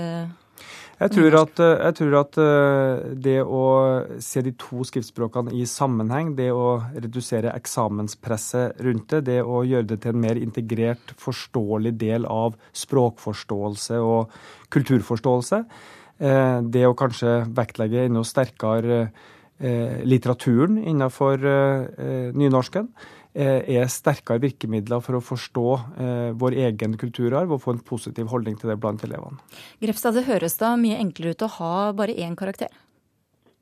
Jeg 0.94 1.10
tror, 1.10 1.34
at, 1.40 1.58
eh, 1.58 1.80
jeg 1.84 1.94
tror, 1.98 2.14
at, 2.20 2.36
eh, 2.38 3.14
det 3.18 3.40
å 3.42 4.20
se 4.22 4.42
de 4.42 4.52
to 4.52 4.84
skriftspråkene 4.86 5.50
i 5.52 5.64
sammenheng, 5.66 6.36
det 6.36 6.52
å 6.54 6.84
redusere 6.94 7.50
eksamenspresset 7.50 8.78
rundt 8.78 9.08
det, 9.08 9.24
det 9.24 9.40
å 9.42 9.64
gjøre 9.66 9.88
det 9.88 10.00
til 10.02 10.14
en 10.14 10.20
mer 10.20 10.36
integrert, 10.36 11.16
forståelig 11.18 11.98
del 11.98 12.26
av 12.26 12.54
språkforståelse 12.72 13.98
og 13.98 14.30
kulturforståelse, 14.70 15.64
eh, 16.20 16.60
det 16.62 16.86
å 16.86 16.94
kanskje 16.94 17.52
vektlegge 17.52 18.06
enda 18.06 18.22
sterkere 18.22 19.10
litteraturen 20.04 20.84
innenfor 20.84 21.38
nynorsken, 22.34 22.88
Eh, 22.88 23.23
er 23.34 23.88
sterkere 23.90 24.38
virkemidler 24.42 25.00
for 25.02 25.18
å 25.18 25.22
forstå 25.24 25.66
eh, 25.74 26.28
vår 26.38 26.54
egen 26.68 26.94
kulturarv 27.00 27.56
og 27.56 27.62
få 27.64 27.74
en 27.74 27.82
positiv 27.82 28.30
holdning 28.30 28.54
til 28.60 28.70
det 28.70 28.78
blant 28.78 29.02
elevene. 29.06 29.40
Grefstad, 29.82 30.14
det 30.14 30.28
høres 30.28 30.54
da 30.60 30.74
mye 30.78 31.00
enklere 31.02 31.34
ut 31.34 31.46
å 31.46 31.50
ha 31.56 31.74
bare 31.98 32.14
én 32.14 32.36
karakter? 32.38 32.70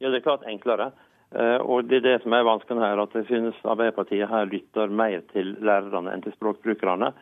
Ja, 0.02 0.10
det 0.10 0.20
er 0.20 0.26
klart 0.26 0.44
enklere. 0.50 0.90
Eh, 1.32 1.58
og 1.64 1.88
det 1.88 2.02
er 2.02 2.08
det 2.08 2.16
som 2.24 2.34
er 2.36 2.44
vanskelig 2.44 2.84
her, 2.84 3.00
at 3.00 3.14
jeg 3.16 3.28
synes 3.30 3.60
Arbeiderpartiet 3.64 4.28
her 4.28 4.50
lytter 4.50 4.92
mer 4.92 5.22
til 5.32 5.54
lærerne 5.64 6.12
enn 6.12 6.24
til 6.24 6.34
språkbrukerne. 6.36 7.12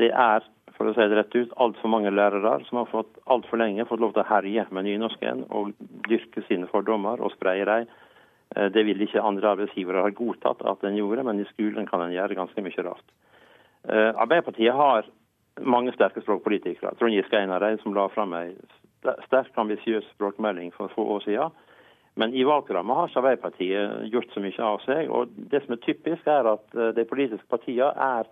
Det 0.00 0.10
er 0.10 0.44
for 0.76 0.90
å 0.90 0.94
si 0.96 1.06
det 1.06 1.16
rett 1.16 1.36
ut, 1.36 1.52
altfor 1.62 1.92
mange 1.92 2.12
lærere 2.12 2.56
som 2.68 2.80
har 2.82 2.88
fått 2.90 3.20
altfor 3.30 3.60
lenge 3.62 3.86
fått 3.88 4.02
lov 4.02 4.14
til 4.14 4.24
å 4.24 4.28
herje 4.28 4.66
med 4.74 4.88
nynorsken 4.88 5.44
og 5.54 5.70
dyrke 6.08 6.42
sine 6.48 6.68
fordommer 6.72 7.22
og 7.22 7.32
spreie 7.36 7.66
dem. 7.68 7.86
Eh, 8.56 8.70
det 8.72 8.84
vil 8.86 9.02
ikke 9.02 9.22
andre 9.22 9.54
arbeidsgivere 9.54 10.04
ha 10.04 10.14
godtatt 10.14 10.62
at 10.62 10.84
en 10.84 10.96
gjorde, 10.98 11.24
men 11.26 11.40
i 11.40 11.50
skolen 11.52 11.88
kan 11.90 12.04
en 12.04 12.14
gjøre 12.14 12.38
ganske 12.38 12.64
mye 12.64 12.86
rart. 12.86 13.14
Eh, 13.88 14.10
Arbeiderpartiet 14.14 14.74
har 14.74 15.08
mange 15.60 15.92
sterke 15.94 16.22
språkpolitikere. 16.22 16.94
Trond 16.98 17.14
Giske 17.14 17.36
er 17.36 17.46
en 17.46 17.54
av 17.54 17.62
dem 17.62 17.78
som 17.82 17.94
la 17.94 18.08
fram 18.10 18.32
en 18.34 18.56
sterk, 19.26 19.52
ambisiøs 19.60 20.06
språkmelding 20.14 20.72
for 20.74 20.92
få 20.94 21.04
år 21.16 21.26
siden. 21.26 21.60
Men 22.16 22.34
i 22.34 22.44
valgprogrammet 22.46 22.96
har 22.96 23.10
ikke 23.10 23.20
Arbeiderpartiet 23.20 24.08
gjort 24.12 24.32
så 24.32 24.40
mye 24.40 24.70
av 24.70 24.80
seg. 24.86 25.10
og 25.10 25.34
Det 25.50 25.64
som 25.64 25.74
er 25.74 25.84
typisk, 25.84 26.26
er 26.26 26.50
at 26.54 26.78
eh, 26.78 26.94
de 26.96 27.04
politiske 27.04 27.50
partiene 27.50 27.90
er 27.90 28.30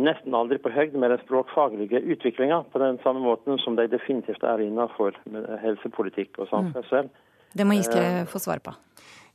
nesten 0.00 0.34
aldri 0.34 0.56
på 0.62 0.70
høyde 0.70 0.98
med 0.98 1.10
den 1.10 1.20
språkfaglige 1.24 2.00
utviklinga, 2.14 2.62
på 2.72 2.78
den 2.78 3.00
samme 3.02 3.20
måten 3.20 3.58
som 3.58 3.74
de 3.76 3.88
definitivt 3.90 4.44
er 4.46 4.62
innenfor 4.62 5.18
helsepolitikk 5.60 6.38
og 6.38 6.48
samferdsel. 6.48 7.10
Mm. 7.10 7.26
Det 7.58 7.66
må 7.66 7.74
Giske 7.74 8.04
få 8.30 8.38
svar 8.38 8.62
på. 8.64 8.72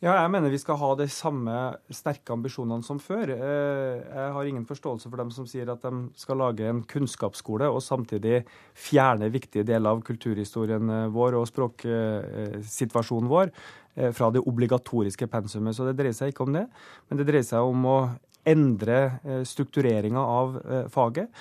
Ja, 0.03 0.11
jeg 0.11 0.31
mener 0.33 0.51
vi 0.51 0.59
skal 0.59 0.75
ha 0.81 0.89
de 0.99 1.05
samme 1.07 1.53
sterke 1.93 2.33
ambisjonene 2.35 2.83
som 2.83 2.97
før. 2.99 3.31
Eh, 3.31 4.01
jeg 4.03 4.33
har 4.35 4.49
ingen 4.49 4.67
forståelse 4.67 5.07
for 5.07 5.21
dem 5.21 5.31
som 5.31 5.47
sier 5.47 5.71
at 5.71 5.85
de 5.85 6.09
skal 6.19 6.41
lage 6.41 6.67
en 6.67 6.81
kunnskapsskole 6.83 7.69
og 7.71 7.79
samtidig 7.83 8.41
fjerne 8.75 9.31
viktige 9.31 9.63
deler 9.67 9.95
av 9.95 10.03
kulturhistorien 10.03 10.91
eh, 10.97 11.07
vår 11.15 11.39
og 11.39 11.47
språksituasjonen 11.47 13.31
vår 13.31 13.53
eh, 13.53 14.11
fra 14.11 14.33
det 14.35 14.43
obligatoriske 14.43 15.31
pensumet. 15.31 15.79
Så 15.79 15.87
det 15.87 15.95
dreier 16.01 16.17
seg 16.17 16.35
ikke 16.35 16.43
om 16.49 16.59
det, 16.59 16.67
men 17.07 17.21
det 17.21 17.29
dreier 17.31 17.47
seg 17.47 17.63
om 17.63 17.87
å 17.87 17.97
endre 18.45 18.99
struktureringa 19.41 20.21
av 20.21 20.57
faget. 20.93 21.31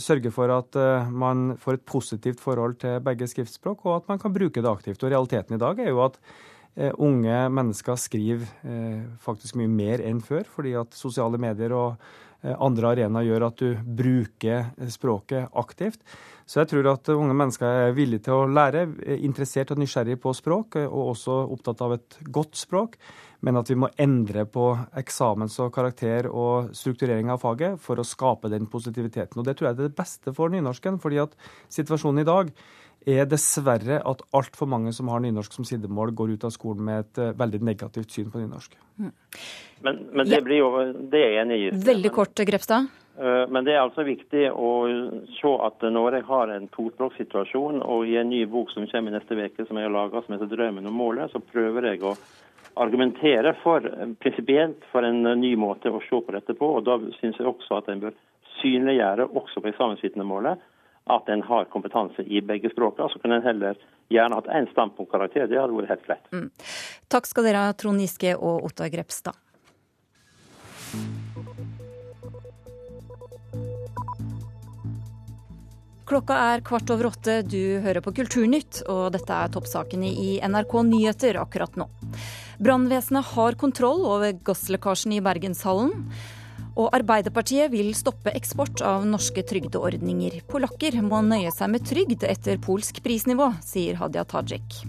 Sørge 0.00 0.30
for 0.32 0.48
at 0.54 0.78
man 1.12 1.50
får 1.60 1.76
et 1.76 1.84
positivt 1.84 2.40
forhold 2.40 2.78
til 2.80 2.96
begge 3.04 3.28
skriftspråk, 3.28 3.84
og 3.84 3.98
at 3.98 4.08
man 4.08 4.22
kan 4.22 4.32
bruke 4.32 4.62
det 4.64 4.70
aktivt. 4.70 5.04
Og 5.04 5.12
Realiteten 5.12 5.58
i 5.58 5.60
dag 5.60 5.82
er 5.84 5.92
jo 5.92 6.00
at 6.06 6.16
unge 6.76 7.48
mennesker 7.48 7.96
skriver 7.96 8.46
eh, 8.68 9.02
faktisk 9.22 9.56
mye 9.56 9.70
mer 9.70 10.04
enn 10.04 10.20
før, 10.24 10.44
fordi 10.44 10.74
at 10.76 10.96
sosiale 10.96 11.40
medier 11.40 11.72
og 11.72 11.94
eh, 12.44 12.52
andre 12.52 12.92
arenaer 12.92 13.28
gjør 13.30 13.46
at 13.48 13.62
du 13.62 13.92
bruker 14.00 14.90
språket 14.92 15.48
aktivt. 15.56 16.02
Så 16.46 16.60
jeg 16.60 16.70
tror 16.70 16.92
at 16.92 17.08
unge 17.10 17.34
mennesker 17.34 17.66
er 17.88 17.96
villige 17.96 18.28
til 18.28 18.36
å 18.36 18.50
lære, 18.50 18.84
interessert 19.16 19.72
og 19.74 19.80
nysgjerrig 19.82 20.18
på 20.22 20.34
språk, 20.36 20.76
og 20.84 21.14
også 21.16 21.40
opptatt 21.56 21.82
av 21.82 21.96
et 21.96 22.20
godt 22.30 22.60
språk. 22.60 23.00
Men 23.44 23.58
at 23.58 23.68
vi 23.70 23.76
må 23.78 23.90
endre 24.00 24.46
på 24.48 24.68
eksamens- 24.96 25.58
og 25.64 25.72
karakter- 25.74 26.28
og 26.30 26.70
strukturering 26.76 27.32
av 27.32 27.42
faget 27.42 27.80
for 27.82 27.98
å 27.98 28.06
skape 28.06 28.52
den 28.52 28.68
positiviteten. 28.70 29.40
Og 29.40 29.44
Det 29.44 29.56
tror 29.56 29.68
jeg 29.70 29.78
er 29.78 29.88
det 29.88 29.98
beste 29.98 30.32
for 30.32 30.52
nynorsken, 30.52 31.00
fordi 31.02 31.18
at 31.24 31.34
situasjonen 31.68 32.22
i 32.22 32.30
dag 32.30 32.52
er 33.06 33.26
dessverre 33.30 34.00
at 34.02 34.22
altfor 34.34 34.68
mange 34.70 34.92
som 34.94 35.08
har 35.12 35.22
nynorsk 35.22 35.54
som 35.54 35.66
sidemål, 35.66 36.12
går 36.16 36.34
ut 36.36 36.46
av 36.48 36.54
skolen 36.54 36.86
med 36.88 37.04
et 37.04 37.22
uh, 37.22 37.32
veldig 37.38 37.62
negativt 37.66 38.10
syn 38.10 38.30
på 38.32 38.42
nynorsk. 38.42 38.76
Mm. 38.98 39.12
Men, 39.86 40.00
men, 40.12 40.28
det 40.30 40.42
blir 40.46 40.62
jo 40.62 40.70
det 41.12 41.20
er 41.22 41.34
jeg 41.36 41.42
enig 41.44 41.58
i. 41.60 41.74
Veldig 41.86 42.12
kort, 42.14 42.46
Grepstad. 42.48 42.90
Uh, 43.16 43.44
men 43.52 43.64
det 43.68 43.76
er 43.76 43.84
altså 43.84 44.04
viktig 44.06 44.48
å 44.50 44.72
se 45.38 45.54
at 45.68 45.86
når 45.94 46.18
jeg 46.18 46.28
har 46.32 46.54
en 46.56 46.68
tospråksituasjon. 46.74 47.80
og 47.82 48.10
i 48.10 48.18
en 48.20 48.32
ny 48.32 48.42
bok 48.50 48.74
som 48.74 48.88
kommer 48.90 49.14
neste 49.14 49.38
uke, 49.38 49.68
som 49.68 49.78
jeg 49.78 49.88
har 49.88 49.94
laga 49.94 50.24
som 50.24 50.34
heter 50.34 50.50
'Drømmen 50.50 50.90
om 50.90 50.98
målet', 50.98 51.30
så 51.32 51.40
prøver 51.40 51.92
jeg 51.92 52.02
å 52.02 52.16
argumentere 52.76 53.54
for 53.62 53.80
prinsipielt 54.20 54.82
for 54.92 55.06
en 55.06 55.22
ny 55.40 55.54
måte 55.56 55.88
å 55.88 56.02
se 56.04 56.18
på 56.20 56.32
dette 56.34 56.54
på. 56.54 56.76
og 56.76 56.84
Da 56.84 56.98
syns 57.20 57.38
jeg 57.38 57.48
også 57.48 57.78
at 57.78 57.88
en 57.88 58.02
bør 58.02 58.16
synliggjøre 58.60 59.30
også 59.32 59.62
på 59.62 59.70
eksamensvitnemålet 59.70 60.60
at 61.06 61.28
en 61.28 61.42
har 61.46 61.68
kompetanse 61.70 62.22
i 62.22 62.40
begge 62.42 62.70
språkene. 62.72 63.08
Så 63.12 63.22
kunne 63.22 63.38
en 63.38 63.46
heller 63.46 63.78
gjerne 64.12 64.38
hatt 64.38 64.50
én 64.50 64.68
standpunktkarakter. 64.72 65.46
Det 65.50 65.60
hadde 65.60 65.76
vært 65.76 65.92
helt 65.94 66.06
greit. 66.06 66.30
Mm. 66.34 66.48
Takk 67.12 67.28
skal 67.30 67.46
dere 67.46 67.66
ha, 67.66 67.74
Trond 67.78 68.02
Giske 68.02 68.34
og 68.36 68.66
Ottar 68.66 68.90
Grepstad. 68.92 69.38
Klokka 76.06 76.36
er 76.52 76.60
kvart 76.62 76.90
over 76.94 77.08
åtte, 77.08 77.40
du 77.42 77.80
hører 77.82 77.98
på 77.98 78.12
Kulturnytt, 78.14 78.84
og 78.86 79.08
dette 79.16 79.34
er 79.34 79.50
toppsakene 79.50 80.06
i 80.06 80.36
NRK 80.38 80.76
Nyheter 80.86 81.38
akkurat 81.40 81.74
nå. 81.74 81.88
Brannvesenet 82.62 83.32
har 83.32 83.58
kontroll 83.58 84.04
over 84.06 84.36
gasslekkasjen 84.46 85.16
i 85.16 85.22
Bergenshallen. 85.24 86.06
Og 86.76 86.92
Arbeiderpartiet 86.92 87.72
vil 87.72 87.94
stoppe 87.96 88.34
eksport 88.36 88.82
av 88.84 89.06
norske 89.08 89.40
trygdeordninger. 89.48 90.42
Polakker 90.50 90.98
må 91.04 91.22
nøye 91.24 91.52
seg 91.54 91.72
med 91.72 91.86
trygd 91.88 92.26
etter 92.28 92.60
polsk 92.60 93.00
prisnivå, 93.04 93.48
sier 93.64 93.96
Hadia 94.00 94.26
Tajik. 94.28 94.82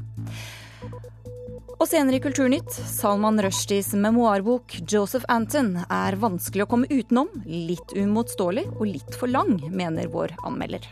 Og 1.77 1.85
senere 1.85 2.17
i 2.17 2.21
Kulturnytt, 2.23 2.73
Salman 2.73 3.39
Rushdies 3.45 3.93
memoarbok 3.93 4.79
'Joseph 4.81 5.27
Anton' 5.29 5.75
er 5.85 6.17
vanskelig 6.19 6.65
å 6.65 6.71
komme 6.71 6.89
utenom, 6.89 7.29
litt 7.45 7.93
uimotståelig 7.93 8.65
og 8.79 8.87
litt 8.89 9.15
for 9.15 9.29
lang, 9.31 9.59
mener 9.71 10.09
vår 10.11 10.33
anmelder. 10.43 10.89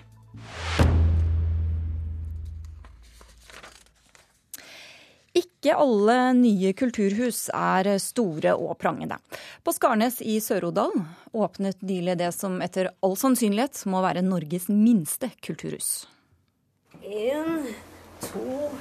Ikke 5.35 5.75
alle 5.75 6.15
nye 6.37 6.71
kulturhus 6.77 7.49
er 7.51 7.89
store 7.99 8.53
og 8.55 8.77
prangende. 8.79 9.17
På 9.65 9.73
Skarnes 9.75 10.21
i 10.23 10.37
Sør-Odal 10.39 10.93
åpnet 11.35 11.83
nylig 11.83 12.15
det 12.21 12.31
som 12.35 12.61
etter 12.63 12.93
all 13.03 13.17
sannsynlighet 13.19 13.81
må 13.91 13.99
være 14.05 14.23
Norges 14.23 14.69
minste 14.71 15.33
kulturhus. 15.43 16.05
En, 17.03 17.67
to, 18.23 18.71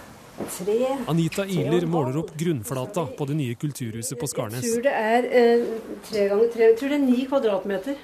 tre 0.61 0.78
Anita 1.11 1.42
Ihler 1.50 1.88
måler 1.90 2.20
opp 2.23 2.30
grunnflata 2.38 3.08
på 3.18 3.26
det 3.28 3.38
nye 3.40 3.58
kulturhuset 3.58 4.20
på 4.20 4.30
Skarnes. 4.30 4.62
Jeg 4.62 4.78
tror 4.78 4.87
det 4.87 4.96
er 5.11 5.30
eh, 5.42 5.70
tre 6.06 6.28
ganger 6.30 6.54
tre, 6.54 6.68
jeg 6.70 6.78
tror 6.78 6.94
det 6.94 7.00
er 7.00 7.08
ni 7.08 7.26
kvadratmeter. 7.26 8.02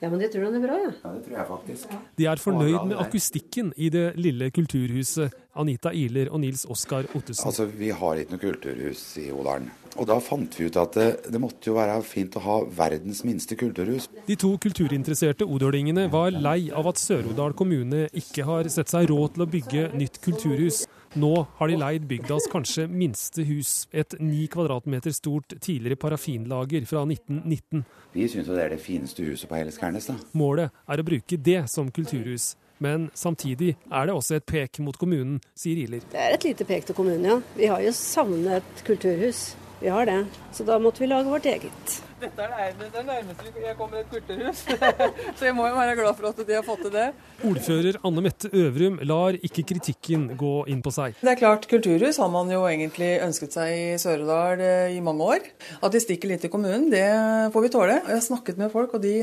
Ja, 0.00 0.10
men 0.10 0.20
det 0.20 0.28
tror 0.32 0.44
han 0.44 0.58
er 0.58 0.60
bra, 0.60 0.76
ja. 0.82 0.92
ja. 0.92 1.10
Det 1.14 1.24
tror 1.24 1.38
jeg 1.38 1.48
faktisk. 1.48 1.96
De 2.20 2.26
er 2.28 2.40
fornøyd 2.42 2.78
med 2.90 2.98
akustikken 3.00 3.72
i 3.80 3.88
det 3.92 4.10
lille 4.20 4.50
kulturhuset. 4.52 5.32
Anita 5.56 5.88
Ihler 5.96 6.28
og 6.28 6.42
Nils 6.42 6.66
Oskar 6.68 7.08
Ottesen. 7.16 7.46
Altså, 7.48 7.64
Vi 7.64 7.88
har 7.88 8.20
ikke 8.20 8.36
noe 8.36 8.42
kulturhus 8.42 9.04
i 9.22 9.30
Odalen. 9.32 9.70
Og 9.96 10.04
da 10.10 10.18
fant 10.20 10.52
vi 10.58 10.66
ut 10.68 10.76
at 10.76 10.98
det, 10.98 11.06
det, 11.32 11.40
måtte 11.40 11.70
jo 11.70 11.78
være 11.78 11.96
fint 12.04 12.36
å 12.36 12.42
ha 12.44 12.56
verdens 12.76 13.22
minste 13.24 13.56
kulturhus. 13.56 14.10
De 14.26 14.36
to 14.36 14.52
kulturinteresserte 14.60 15.48
odølingene 15.48 16.10
var 16.12 16.36
lei 16.36 16.68
av 16.68 16.90
at 16.92 17.00
Sør-Odal 17.00 17.56
kommune 17.56 18.04
ikke 18.12 18.44
har 18.44 18.68
sett 18.72 18.92
seg 18.92 19.08
råd 19.08 19.38
til 19.38 19.46
å 19.46 19.50
bygge 19.56 19.88
nytt 19.96 20.20
kulturhus. 20.24 20.84
Nå 21.16 21.46
har 21.56 21.68
de 21.68 21.76
leid 21.80 22.04
bygdas 22.10 22.44
kanskje 22.52 22.84
minste 22.92 23.40
hus, 23.48 23.86
et 23.88 24.12
ni 24.20 24.42
kvadratmeter 24.52 25.14
stort 25.16 25.54
tidligere 25.64 25.96
parafinlager 25.96 26.84
fra 26.84 27.06
1919. 27.08 27.84
Vi 28.12 28.26
syns 28.28 28.50
det 28.50 28.58
er 28.60 28.74
det 28.74 28.82
fineste 28.84 29.24
huset 29.24 29.48
på 29.48 29.56
hele 29.56 29.72
Skernes, 29.72 30.10
da. 30.10 30.18
Målet 30.36 30.76
er 30.84 31.00
å 31.00 31.06
bruke 31.08 31.38
det 31.40 31.62
som 31.72 31.88
kulturhus. 31.88 32.50
Men 32.84 33.08
samtidig 33.16 33.78
er 33.88 34.10
det 34.10 34.12
også 34.12 34.36
et 34.36 34.44
pek 34.44 34.82
mot 34.84 34.98
kommunen, 35.00 35.38
sier 35.56 35.80
Iler. 35.86 36.04
Det 36.12 36.20
er 36.20 36.36
et 36.36 36.44
lite 36.44 36.66
pek 36.68 36.84
til 36.84 36.98
kommunen, 36.98 37.24
ja. 37.24 37.38
Vi 37.56 37.72
har 37.72 37.80
jo 37.80 37.94
savnet 37.96 38.84
kulturhus. 38.84 39.54
Vi 39.80 39.88
har 39.92 40.04
det. 40.08 40.18
Så 40.52 40.68
da 40.68 40.76
måtte 40.80 41.00
vi 41.00 41.08
lage 41.08 41.32
vårt 41.32 41.48
eget. 41.48 41.96
Dette 42.16 42.44
er 42.48 42.70
det 42.80 43.02
nærmeste 43.04 43.50
jeg 43.60 43.76
kommer 43.76 44.00
et 44.00 44.08
kulturhus, 44.08 44.62
så 45.36 45.44
jeg 45.44 45.54
må 45.56 45.66
jo 45.68 45.76
være 45.76 45.96
glad 45.98 46.16
for 46.16 46.30
at 46.30 46.38
de 46.48 46.54
har 46.56 46.64
fått 46.64 46.86
til 46.86 46.94
det. 46.94 47.10
Ordfører 47.44 47.98
Anne 48.08 48.24
Mette 48.24 48.48
Øvrum 48.56 48.96
lar 49.04 49.36
ikke 49.36 49.66
kritikken 49.68 50.24
gå 50.40 50.54
inn 50.72 50.80
på 50.84 50.94
seg. 50.96 51.18
Det 51.20 51.34
er 51.34 51.40
klart, 51.42 51.68
kulturhus 51.68 52.16
har 52.22 52.32
man 52.32 52.48
jo 52.52 52.62
egentlig 52.70 53.12
ønsket 53.26 53.58
seg 53.58 53.74
i 53.76 53.86
Sør-Odal 54.00 54.64
eh, 54.64 54.96
i 54.96 55.04
mange 55.04 55.28
år. 55.36 55.48
At 55.82 55.92
de 55.92 56.00
stikker 56.00 56.32
litt 56.32 56.48
i 56.48 56.52
kommunen, 56.52 56.88
det 56.94 57.06
får 57.52 57.66
vi 57.66 57.74
tåle. 57.76 58.00
Jeg 58.00 58.14
har 58.14 58.28
snakket 58.30 58.64
med 58.64 58.72
folk, 58.72 58.96
og 58.96 59.04
de 59.04 59.18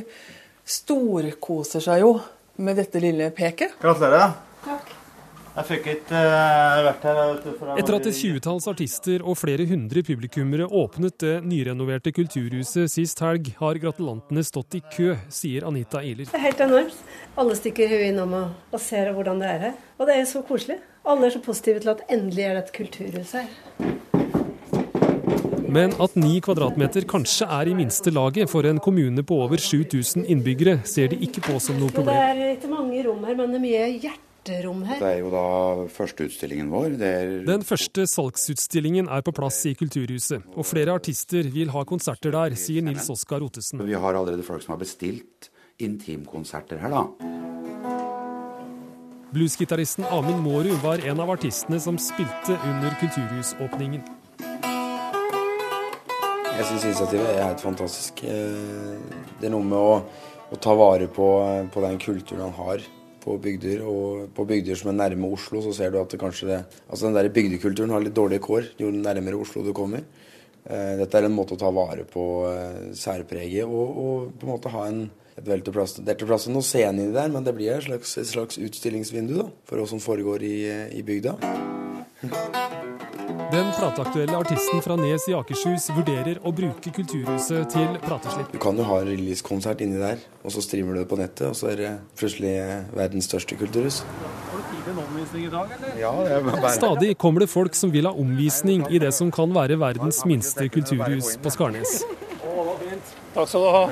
storkoser 0.64 1.82
seg 1.84 2.06
jo 2.06 2.18
med 2.62 2.78
dette 2.78 3.02
lille 3.02 3.34
peket. 3.34 3.80
Gratulerer. 3.82 4.38
Takk. 4.68 5.00
Jeg 5.54 5.68
fikk 5.68 5.88
ikke 5.92 6.18
uh, 6.18 6.80
vært 6.88 7.04
her. 7.06 7.18
Etter 7.78 7.96
at 8.00 8.08
et 8.10 8.16
tjuetalls 8.18 8.66
artister 8.72 9.22
og 9.22 9.36
flere 9.38 9.68
hundre 9.70 10.02
publikummere 10.06 10.66
åpnet 10.66 11.20
det 11.22 11.34
nyrenoverte 11.46 12.10
kulturhuset 12.16 12.90
sist 12.90 13.22
helg, 13.22 13.52
har 13.60 13.78
gratulantene 13.84 14.42
stått 14.48 14.80
i 14.80 14.82
kø, 14.96 15.12
sier 15.30 15.68
Anita 15.70 16.02
Ihler. 16.02 16.26
Det 16.32 16.40
er 16.40 16.46
helt 16.48 16.64
enormt. 16.66 16.98
Alle 17.38 17.60
stikker 17.60 17.94
huet 17.94 18.08
innom 18.08 18.34
og, 18.40 18.58
og 18.74 18.82
ser 18.82 19.14
hvordan 19.14 19.46
det 19.46 19.52
er 19.52 19.64
her. 19.68 19.78
Og 20.00 20.10
det 20.10 20.18
er 20.18 20.26
så 20.34 20.42
koselig. 20.48 20.80
Alle 21.06 21.30
er 21.30 21.38
så 21.38 21.44
positive 21.46 21.86
til 21.86 21.94
at 21.94 22.04
endelig 22.10 22.48
er 22.48 22.58
det 22.58 22.66
et 22.66 22.74
kulturhus 22.80 23.38
her. 23.38 23.54
Men 25.70 25.94
at 26.02 26.18
ni 26.18 26.42
kvadratmeter 26.42 27.06
kanskje 27.10 27.46
er 27.46 27.70
i 27.70 27.78
minste 27.78 28.10
laget 28.14 28.50
for 28.50 28.66
en 28.66 28.82
kommune 28.82 29.22
på 29.22 29.38
over 29.46 29.62
7000 29.62 30.26
innbyggere, 30.26 30.80
ser 30.82 31.14
de 31.14 31.22
ikke 31.30 31.46
på 31.46 31.62
som 31.62 31.78
noe 31.78 31.94
problem. 31.94 32.14
Det 32.18 32.46
er 32.50 32.54
ikke 32.58 32.74
mange 32.74 33.06
rom 33.06 33.26
her, 33.26 33.38
men 33.38 33.54
det 33.54 33.62
er 33.62 33.68
mye 33.70 33.90
hjerte 34.02 34.33
hjerterom 34.44 34.84
her. 34.84 35.00
Det 35.00 35.10
er 35.10 35.20
jo 35.22 35.32
da 35.32 35.88
førsteutstillingen 35.92 36.70
vår. 36.72 36.98
Den 37.48 37.64
første 37.64 38.06
salgsutstillingen 38.08 39.08
er 39.08 39.24
på 39.24 39.34
plass 39.36 39.66
i 39.66 39.74
Kulturhuset, 39.76 40.44
og 40.56 40.66
flere 40.66 40.94
artister 40.94 41.48
vil 41.54 41.72
ha 41.72 41.84
konserter 41.84 42.32
der, 42.32 42.56
sier 42.56 42.84
Nils 42.84 43.10
Oskar 43.10 43.44
Ottesen. 43.44 43.84
Vi 43.86 43.94
har 43.94 44.14
allerede 44.14 44.44
folk 44.44 44.64
som 44.64 44.76
har 44.76 44.82
bestilt 44.82 45.50
intimkonserter 45.80 46.82
her, 46.82 46.94
da. 46.94 47.06
Bluesgitaristen 49.34 50.06
Amund 50.14 50.44
Mårud 50.46 50.76
var 50.84 51.02
en 51.02 51.20
av 51.24 51.32
artistene 51.34 51.80
som 51.82 51.98
spilte 51.98 52.54
under 52.54 52.94
kulturhusåpningen. 53.02 54.04
Jeg 56.54 56.66
syns 56.70 56.84
initiativet 56.86 57.32
er 57.32 57.48
helt 57.48 57.64
fantastisk. 57.64 58.22
Eh, 58.30 59.00
det 59.40 59.48
er 59.50 59.56
noe 59.56 59.66
med 59.66 59.80
å, 59.80 59.96
å 60.54 60.60
ta 60.62 60.76
vare 60.78 61.08
på, 61.10 61.30
på 61.74 61.82
den 61.82 61.98
kulturen 61.98 62.46
han 62.46 62.54
har 62.60 62.86
på 63.24 63.38
bygder. 63.42 63.82
Og 63.88 64.27
på 64.36 64.46
bygder 64.50 64.80
som 64.80 64.92
er 64.92 65.00
nærme 65.00 65.32
Oslo, 65.34 65.63
så 65.63 65.74
ser 65.75 65.94
du 65.94 66.00
at 66.01 66.13
det 66.13 66.22
kanskje 66.22 66.51
det, 66.51 66.62
altså 66.89 67.08
den 67.08 67.18
der 67.18 67.32
bygdekulturen 67.34 67.96
har 67.96 68.03
litt 68.03 68.15
dårlige 68.18 68.44
kår 68.44 68.74
jo 68.82 68.92
nærmere 68.94 69.39
Oslo 69.39 69.65
du 69.65 69.74
kommer. 69.75 70.06
Eh, 70.63 70.96
dette 71.01 71.20
er 71.20 71.27
en 71.27 71.36
måte 71.36 71.58
å 71.58 71.60
ta 71.60 71.72
vare 71.75 72.06
på 72.08 72.24
eh, 72.48 72.96
særpreget 72.96 73.68
og, 73.68 74.00
og 74.03 74.34
på 74.39 74.48
en 74.48 74.53
måte 74.53 74.72
ha 74.72 74.88
en, 74.88 75.06
et 75.36 75.48
vel 75.48 75.63
til 75.65 75.75
plass. 75.75 75.98
Det 76.00 76.15
er 76.15 76.20
til 76.22 76.30
plass 76.32 76.48
noe 76.51 76.63
scene 76.63 77.03
inni 77.03 77.15
der, 77.15 77.32
men 77.34 77.48
det 77.48 77.56
blir 77.58 77.75
et 77.75 77.88
slags, 77.88 78.18
et 78.22 78.32
slags 78.32 78.62
utstillingsvindu 78.62 79.39
da, 79.42 79.50
for 79.68 79.82
hva 79.82 79.89
som 79.92 80.03
foregår 80.03 80.48
i, 80.48 80.58
i 81.00 81.03
bygda. 81.03 81.83
Den 82.24 83.68
plateaktuelle 83.77 84.38
artisten 84.38 84.82
fra 84.82 84.96
Nes 84.98 85.25
i 85.27 85.34
Akershus 85.36 85.89
vurderer 85.94 86.39
å 86.42 86.53
bruke 86.56 86.94
Kulturhuset 86.96 87.68
til 87.74 88.00
plateslipp. 88.06 88.53
Du 88.53 88.60
kan 88.63 88.80
jo 88.80 88.86
ha 88.88 89.01
releasekonsert 89.03 89.84
inni 89.84 90.00
der, 90.01 90.24
og 90.42 90.56
så 90.56 90.63
streamer 90.63 90.96
du 90.96 91.01
det 91.03 91.10
på 91.12 91.20
nettet, 91.20 91.50
og 91.51 91.58
så 91.60 91.70
er 91.74 91.82
det 91.82 91.92
plutselig 92.18 92.56
verdens 92.96 93.27
største 93.30 93.60
kulturhus. 93.60 94.01
Har 94.08 94.58
du 94.58 94.65
tid 94.72 94.82
til 94.88 94.96
en 94.96 95.03
omvisning 95.03 95.46
i 95.46 95.51
dag, 95.53 95.75
eller? 95.77 95.94
Ja, 96.00 96.15
det 96.24 96.34
er 96.38 96.48
bare... 96.48 96.74
Stadig 96.80 97.12
kommer 97.22 97.46
det 97.46 97.50
folk 97.51 97.77
som 97.77 97.94
vil 97.94 98.10
ha 98.10 98.15
omvisning 98.25 98.88
i 98.89 99.03
det 99.03 99.13
som 99.20 99.32
kan 99.36 99.53
være 99.53 99.77
verdens 99.84 100.24
minste 100.30 100.70
kulturhus 100.74 101.36
på 101.44 101.53
Skarnes. 101.53 102.00
Takk 103.34 103.50
skal 103.50 103.63
du 103.65 103.70
ha. 103.74 103.84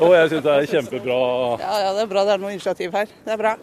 og 0.00 0.12
jeg 0.14 0.28
syns 0.32 0.44
det 0.44 0.52
er 0.56 0.68
kjempebra. 0.74 1.22
Ja, 1.60 1.72
ja, 1.84 1.94
det 1.96 2.04
er 2.06 2.12
bra 2.16 2.26
det 2.26 2.36
er 2.36 2.42
noe 2.42 2.54
initiativ 2.54 2.94
her. 2.94 3.10
Det 3.26 3.34
er 3.34 3.40
bra. 3.40 3.56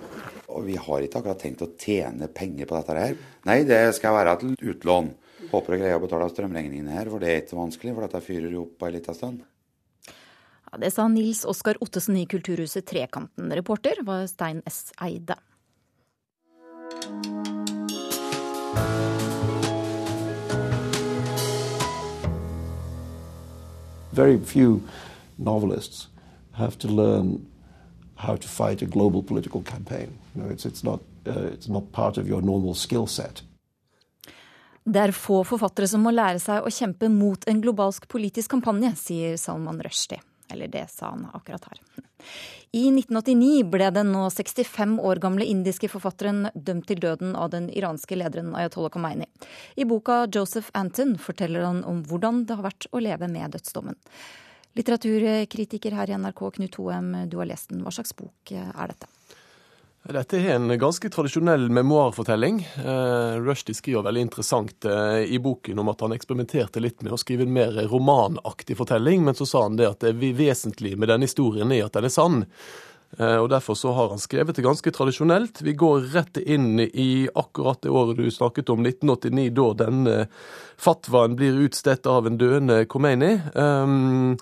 Og 0.58 0.66
vi 0.66 0.78
har 0.82 1.04
ikke 1.06 1.20
akkurat 1.22 1.42
tenkt 1.42 1.62
å 1.62 1.70
tjene 1.78 2.30
penger 2.34 2.66
på 2.66 2.78
dette 2.80 2.96
her. 2.98 3.18
Nei, 3.46 3.60
det 3.70 3.78
skal 3.94 4.16
være 4.18 4.34
til 4.42 4.56
utlån. 4.74 5.12
Håper 5.52 5.76
å 5.76 5.78
greie 5.80 5.98
å 5.98 6.02
betale 6.02 6.30
strømregningene 6.32 6.96
her, 6.96 7.12
for 7.14 7.22
det 7.22 7.30
er 7.30 7.44
ikke 7.44 7.60
vanskelig, 7.60 7.94
for 7.94 8.08
dette 8.08 8.24
fyrer 8.26 8.56
jo 8.56 8.64
opp 8.66 8.74
på 8.82 8.88
ei 8.88 8.96
lita 8.98 9.14
stund. 9.16 9.44
Ja, 10.68 10.80
det 10.82 10.90
sa 10.96 11.06
Nils 11.08 11.46
Oskar 11.48 11.78
Ottesen 11.86 12.18
i 12.20 12.26
Kulturhuset 12.28 12.88
Trekanten. 12.90 13.54
Reporter 13.54 14.02
var 14.04 14.26
Stein 14.28 14.64
S. 14.66 14.90
Eide. 15.00 15.38
Very 24.12 24.40
few 24.40 24.82
novelists 25.38 26.08
have 26.54 26.80
to 26.80 26.88
learn 26.88 27.46
how 28.18 28.36
to 28.36 28.48
fight 28.48 28.82
a 28.82 28.86
global 28.86 29.24
political 29.24 29.62
campaign. 29.62 30.18
You 30.36 30.44
know, 30.44 30.50
it's, 30.50 30.66
it's, 30.66 30.84
not, 30.84 31.02
uh, 31.28 31.54
it's 31.54 31.68
not 31.68 31.92
part 31.92 32.18
of 32.18 32.28
your 32.28 32.42
normal 32.42 32.74
skill 32.76 33.08
set. 33.08 33.44
Det 34.88 35.02
er 35.04 35.12
få 35.12 35.42
forfattere 35.44 35.88
som 35.92 36.06
må 36.06 36.14
lære 36.16 36.40
seg 36.40 36.64
å 36.64 36.72
kjempe 36.72 37.10
mot 37.12 37.42
en 37.52 37.60
globalsk 37.60 38.08
politisk 38.08 38.54
kampanje, 38.56 38.94
sier 38.96 39.36
Salman 39.36 39.82
Rushdie. 39.84 40.22
Eller 40.48 40.72
det 40.72 40.86
sa 40.94 41.10
han 41.12 41.26
akkurat 41.36 41.66
her. 41.68 41.82
I 42.72 42.86
1989 42.94 43.66
ble 43.72 43.90
den 43.92 44.14
nå 44.14 44.24
65 44.32 44.96
år 45.04 45.20
gamle 45.24 45.44
indiske 45.48 45.90
forfatteren 45.92 46.48
dømt 46.56 46.88
til 46.88 47.02
døden 47.04 47.36
av 47.36 47.52
den 47.52 47.68
iranske 47.68 48.16
lederen 48.16 48.56
Ayatollah 48.56 48.94
Khomeini. 48.96 49.28
I 49.76 49.84
boka 49.84 50.26
'Joseph 50.28 50.72
Anton' 50.74 51.18
forteller 51.20 51.68
han 51.68 51.84
om 51.84 52.04
hvordan 52.08 52.46
det 52.48 52.56
har 52.56 52.68
vært 52.70 52.88
å 52.92 53.04
leve 53.04 53.28
med 53.28 53.56
dødsdommen. 53.56 54.00
Litteraturkritiker 54.78 55.96
her 55.98 56.12
i 56.12 56.18
NRK, 56.22 56.44
Knut 56.60 56.76
Hoem, 56.78 57.14
du 57.30 57.40
har 57.42 57.50
lest 57.50 57.72
den. 57.74 57.82
Hva 57.86 57.94
slags 57.96 58.14
bok 58.18 58.54
er 58.54 58.92
dette? 58.94 59.10
Dette 60.08 60.38
er 60.40 60.54
en 60.56 60.72
ganske 60.80 61.10
tradisjonell 61.12 61.66
memoarfortelling. 61.74 62.62
Eh, 62.80 63.34
Rushdie 63.44 63.76
skriver 63.76 64.06
veldig 64.06 64.22
interessant 64.24 64.86
eh, 64.88 65.26
i 65.36 65.40
boken 65.44 65.82
om 65.84 65.92
at 65.92 66.06
han 66.06 66.16
eksperimenterte 66.16 66.80
litt 66.80 67.04
med 67.04 67.12
å 67.12 67.20
skrive 67.20 67.44
en 67.44 67.52
mer 67.52 67.76
romanaktig 67.92 68.78
fortelling, 68.80 69.26
men 69.28 69.36
så 69.36 69.50
sa 69.50 69.66
han 69.66 69.76
det 69.76 69.90
at 69.90 70.06
det 70.06 70.14
vesentlige 70.38 70.96
med 70.96 71.12
denne 71.12 71.28
historien 71.28 71.74
er 71.76 71.90
at 71.90 71.98
den 71.98 72.08
er 72.08 72.14
sann. 72.14 72.46
Eh, 73.18 73.38
og 73.38 73.50
Derfor 73.50 73.76
så 73.76 73.92
har 73.96 74.10
han 74.10 74.22
skrevet 74.22 74.56
det 74.56 74.66
ganske 74.66 74.92
tradisjonelt. 74.92 75.62
Vi 75.62 75.74
går 75.74 76.10
rett 76.14 76.38
inn 76.38 76.80
i 76.80 77.28
akkurat 77.34 77.82
det 77.82 77.90
året 77.90 78.18
du 78.20 78.32
snakket 78.32 78.70
om, 78.74 78.86
1989, 78.86 79.50
da 79.56 79.68
denne 79.86 80.16
fatwaen 80.78 81.38
blir 81.40 81.62
utstedt 81.68 82.08
av 82.08 82.28
en 82.28 82.40
døende 82.40 82.84
Khomeini. 82.86 83.38
Um, 83.56 84.36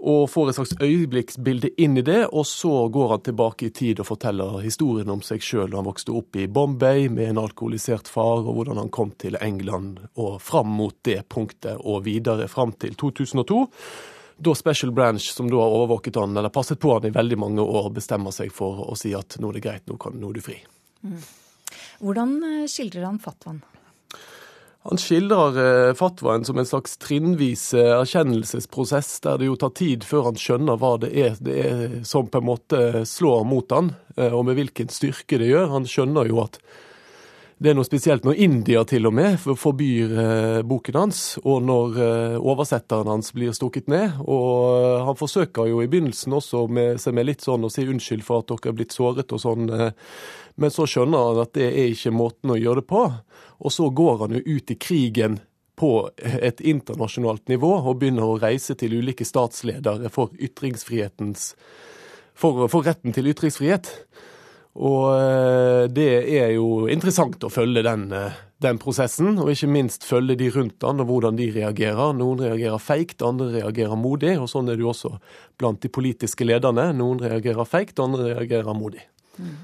og 0.00 0.30
får 0.32 0.48
et 0.48 0.56
slags 0.56 0.76
øyeblikksbilde 0.80 1.70
inn 1.82 1.98
i 2.00 2.04
det, 2.04 2.22
og 2.32 2.46
så 2.48 2.88
går 2.88 3.10
han 3.12 3.24
tilbake 3.26 3.66
i 3.66 3.72
tid 3.76 4.00
og 4.00 4.08
forteller 4.08 4.62
historien 4.64 5.10
om 5.12 5.20
seg 5.24 5.44
sjøl 5.44 5.68
da 5.68 5.76
han 5.76 5.88
vokste 5.90 6.14
opp 6.16 6.38
i 6.40 6.46
Bombay 6.48 7.10
med 7.12 7.34
en 7.34 7.42
alkoholisert 7.42 8.08
far, 8.08 8.40
og 8.40 8.54
hvordan 8.56 8.80
han 8.80 8.92
kom 8.94 9.12
til 9.20 9.36
England 9.40 10.00
og 10.14 10.38
fram 10.40 10.72
mot 10.72 10.96
det 11.04 11.20
punktet 11.28 11.76
og 11.84 12.06
videre 12.08 12.48
fram 12.48 12.72
til 12.80 12.96
2002. 12.96 13.60
Da 14.40 14.54
Special 14.56 14.92
Branch, 14.92 15.22
som 15.22 15.50
da 15.50 15.60
har 15.60 15.74
overvåket 15.76 16.16
han, 16.16 16.36
eller 16.36 16.48
passet 16.48 16.80
på 16.80 16.94
han 16.94 17.06
i 17.06 17.12
veldig 17.12 17.38
mange 17.38 17.64
år, 17.64 17.90
bestemmer 17.92 18.32
seg 18.32 18.52
for 18.56 18.86
å 18.88 18.96
si 18.96 19.12
at 19.16 19.36
nå 19.40 19.50
er 19.50 19.58
det 19.58 19.64
greit, 19.66 19.84
nå, 19.90 19.98
kan, 20.00 20.16
nå 20.16 20.30
er 20.30 20.38
du 20.38 20.44
fri. 20.44 20.56
Mm. 21.04 21.18
Hvordan 22.00 22.32
eh, 22.48 22.64
skildrer 22.70 23.04
han 23.04 23.20
fatwaen? 23.20 23.60
Han 24.88 24.96
skildrer 24.96 25.58
eh, 25.60 25.94
fatwaen 25.96 26.46
som 26.48 26.58
en 26.58 26.68
slags 26.68 26.96
trinnvis 27.02 27.66
eh, 27.76 27.92
erkjennelsesprosess, 27.98 29.18
der 29.26 29.42
det 29.42 29.50
jo 29.50 29.58
tar 29.60 29.74
tid 29.76 30.06
før 30.08 30.30
han 30.30 30.40
skjønner 30.40 30.80
hva 30.80 30.94
det 31.02 31.12
er, 31.12 31.36
det 31.36 31.58
er 31.60 31.98
som 32.08 32.30
på 32.32 32.40
en 32.40 32.48
måte 32.48 33.04
slår 33.08 33.44
mot 33.44 33.76
han, 33.76 33.92
og 34.16 34.46
med 34.48 34.56
hvilken 34.56 34.88
styrke 34.92 35.40
det 35.40 35.52
gjør. 35.52 35.68
Han 35.76 35.88
skjønner 35.88 36.32
jo 36.32 36.40
at 36.46 36.56
det 37.60 37.68
er 37.68 37.76
noe 37.76 37.84
spesielt 37.84 38.24
når 38.24 38.38
India 38.40 38.80
til 38.88 39.04
og 39.04 39.12
med 39.12 39.34
forbyr 39.44 40.12
eh, 40.22 40.60
boken 40.64 40.96
hans, 40.96 41.18
og 41.44 41.58
når 41.68 41.98
eh, 42.00 42.36
oversetteren 42.40 43.10
hans 43.12 43.34
blir 43.36 43.52
stukket 43.52 43.90
ned. 43.92 44.16
Og 44.24 45.04
han 45.04 45.18
forsøker 45.18 45.68
jo 45.68 45.82
i 45.84 45.88
begynnelsen 45.92 46.32
også 46.38 46.64
med, 46.72 47.02
seg 47.02 47.18
med 47.18 47.28
litt 47.28 47.44
sånn 47.44 47.66
å 47.68 47.70
si 47.72 47.84
unnskyld 47.84 48.24
for 48.24 48.40
at 48.40 48.48
dere 48.48 48.72
er 48.72 48.78
blitt 48.78 48.96
såret 48.96 49.36
og 49.36 49.42
sånn. 49.44 49.68
Eh, 49.76 49.92
men 50.56 50.72
så 50.72 50.88
skjønner 50.88 51.26
han 51.28 51.42
at 51.44 51.52
det 51.58 51.68
er 51.68 51.92
ikke 51.92 52.14
måten 52.16 52.54
å 52.54 52.56
gjøre 52.56 52.80
det 52.80 52.88
på. 52.94 53.04
Og 53.60 53.76
så 53.76 53.90
går 53.92 54.24
han 54.24 54.38
jo 54.38 54.42
ut 54.56 54.72
i 54.72 54.78
krigen 54.80 55.36
på 55.80 55.92
et 56.16 56.64
internasjonalt 56.64 57.44
nivå 57.52 57.74
og 57.76 58.00
begynner 58.00 58.24
å 58.24 58.40
reise 58.40 58.72
til 58.80 58.96
ulike 59.00 59.28
statsledere 59.28 60.08
for 60.12 60.32
ytringsfrihetens 60.40 61.50
for, 62.40 62.66
for 62.72 62.88
retten 62.88 63.12
til 63.12 63.28
ytringsfrihet. 63.34 63.92
Og 64.80 65.10
eh, 65.12 65.86
det 65.92 66.08
er 66.40 66.54
jo 66.54 66.86
interessant 66.88 67.42
å 67.44 67.50
følge 67.52 67.82
den, 67.84 68.06
eh, 68.16 68.38
den, 68.64 68.78
prosessen, 68.80 69.34
og 69.42 69.52
ikke 69.52 69.68
minst 69.68 70.06
følge 70.08 70.38
de 70.40 70.48
rundt 70.54 70.86
han 70.86 71.02
og 71.04 71.10
hvordan 71.10 71.36
de 71.36 71.50
reagerer. 71.58 72.14
Noen 72.16 72.40
reagerer 72.46 72.80
feigt, 72.80 73.20
andre 73.26 73.50
reagerer 73.58 74.00
modig, 74.00 74.38
og 74.40 74.48
sånn 74.48 74.70
er 74.72 74.80
det 74.80 74.86
jo 74.86 74.92
også 74.94 75.12
blant 75.60 75.82
de 75.84 75.92
politiske 75.92 76.48
lederne. 76.48 76.90
Noen 76.96 77.20
reagerer 77.20 77.68
feigt, 77.68 78.00
andre 78.00 78.32
reagerer 78.32 78.76
modig. 78.76 79.04
Mm. 79.36 79.58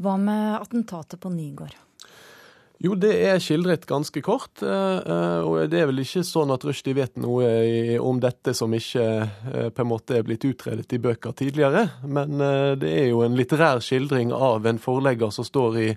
Hva 0.00 0.16
med 0.20 0.44
attentatet 0.60 1.20
på 1.20 1.32
Nygård? 1.32 1.76
Jo, 2.80 2.94
det 2.96 3.12
er 3.28 3.40
skildret 3.44 3.82
ganske 3.84 4.22
kort. 4.24 4.62
Eh, 4.64 4.98
eh, 5.04 5.44
og 5.44 5.68
det 5.68 5.82
er 5.82 5.88
vel 5.90 6.00
ikke 6.00 6.22
sånn 6.24 6.52
at 6.54 6.62
Rushdie 6.64 6.96
vet 6.96 7.18
noe 7.20 7.98
om 8.00 8.22
dette 8.22 8.54
som 8.56 8.72
ikke 8.72 9.04
eh, 9.20 9.68
på 9.68 9.84
en 9.84 9.90
måte 9.90 10.16
er 10.16 10.24
blitt 10.24 10.46
utredet 10.48 10.88
i 10.96 11.00
bøker 11.02 11.36
tidligere. 11.36 11.84
Men 12.08 12.40
det 12.80 12.94
er 13.02 13.10
jo 13.10 13.20
en 13.26 13.36
litterær 13.36 13.84
skildring 13.84 14.32
av 14.32 14.64
en 14.64 14.80
forlegger 14.80 15.32
som 15.34 15.44
står 15.44 15.80
i 15.82 15.90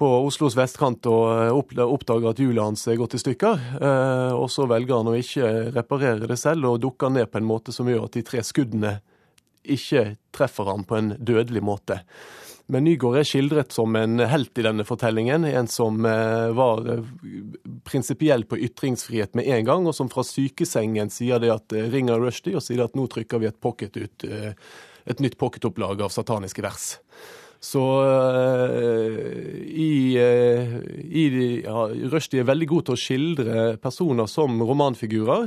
på 0.00 0.08
Oslos 0.24 0.56
vestkant 0.56 1.04
og 1.06 1.60
oppdager 1.60 2.32
at 2.32 2.40
hjulet 2.40 2.64
hans 2.64 2.88
er 2.88 2.96
gått 2.98 3.14
i 3.14 3.20
stykker. 3.20 3.60
Og 4.34 4.48
så 4.50 4.64
velger 4.66 4.96
han 4.96 5.10
å 5.12 5.14
ikke 5.14 5.50
reparere 5.76 6.26
det 6.26 6.40
selv, 6.40 6.72
og 6.72 6.80
dukker 6.82 7.12
ned 7.12 7.28
på 7.30 7.38
en 7.38 7.46
måte 7.46 7.74
som 7.76 7.86
gjør 7.86 8.08
at 8.08 8.16
de 8.16 8.24
tre 8.26 8.42
skuddene 8.42 8.96
ikke 9.62 10.16
treffer 10.34 10.72
ham 10.72 10.88
på 10.88 10.98
en 10.98 11.12
dødelig 11.20 11.62
måte. 11.62 12.00
Men 12.72 12.86
Nygaard 12.86 13.18
er 13.20 13.26
skildret 13.28 13.74
som 13.74 13.92
en 14.00 14.22
helt 14.24 14.56
i 14.56 14.64
denne 14.64 14.84
fortellingen. 14.88 15.44
En 15.44 15.68
som 15.68 16.06
eh, 16.08 16.48
var 16.56 16.86
eh, 16.88 17.10
prinsipiell 17.84 18.46
på 18.48 18.56
ytringsfrihet 18.64 19.36
med 19.36 19.50
en 19.58 19.66
gang, 19.68 19.88
og 19.88 19.96
som 19.96 20.08
fra 20.12 20.24
sykesengen 20.24 21.12
sier 21.12 21.42
det 21.42 21.52
at 21.52 21.74
eh, 21.76 21.90
ringer 21.92 22.22
Rushdie 22.22 22.56
og 22.56 22.64
sier 22.64 22.80
at 22.86 22.96
nå 22.96 23.04
trykker 23.12 23.42
vi 23.42 23.50
et, 23.50 23.60
pocket 23.60 23.98
ut, 24.00 24.24
et 24.24 25.20
nytt 25.20 25.36
pocketopplag 25.36 26.00
av 26.00 26.14
sataniske 26.14 26.64
vers. 26.64 26.86
Så 27.62 27.82
i, 29.70 30.18
i 30.18 31.24
ja, 31.62 31.84
Rushdie 32.10 32.40
er 32.42 32.48
veldig 32.48 32.66
god 32.72 32.88
til 32.88 32.96
å 32.96 32.98
skildre 32.98 33.66
personer 33.84 34.26
som 34.26 34.56
romanfigurer. 34.66 35.44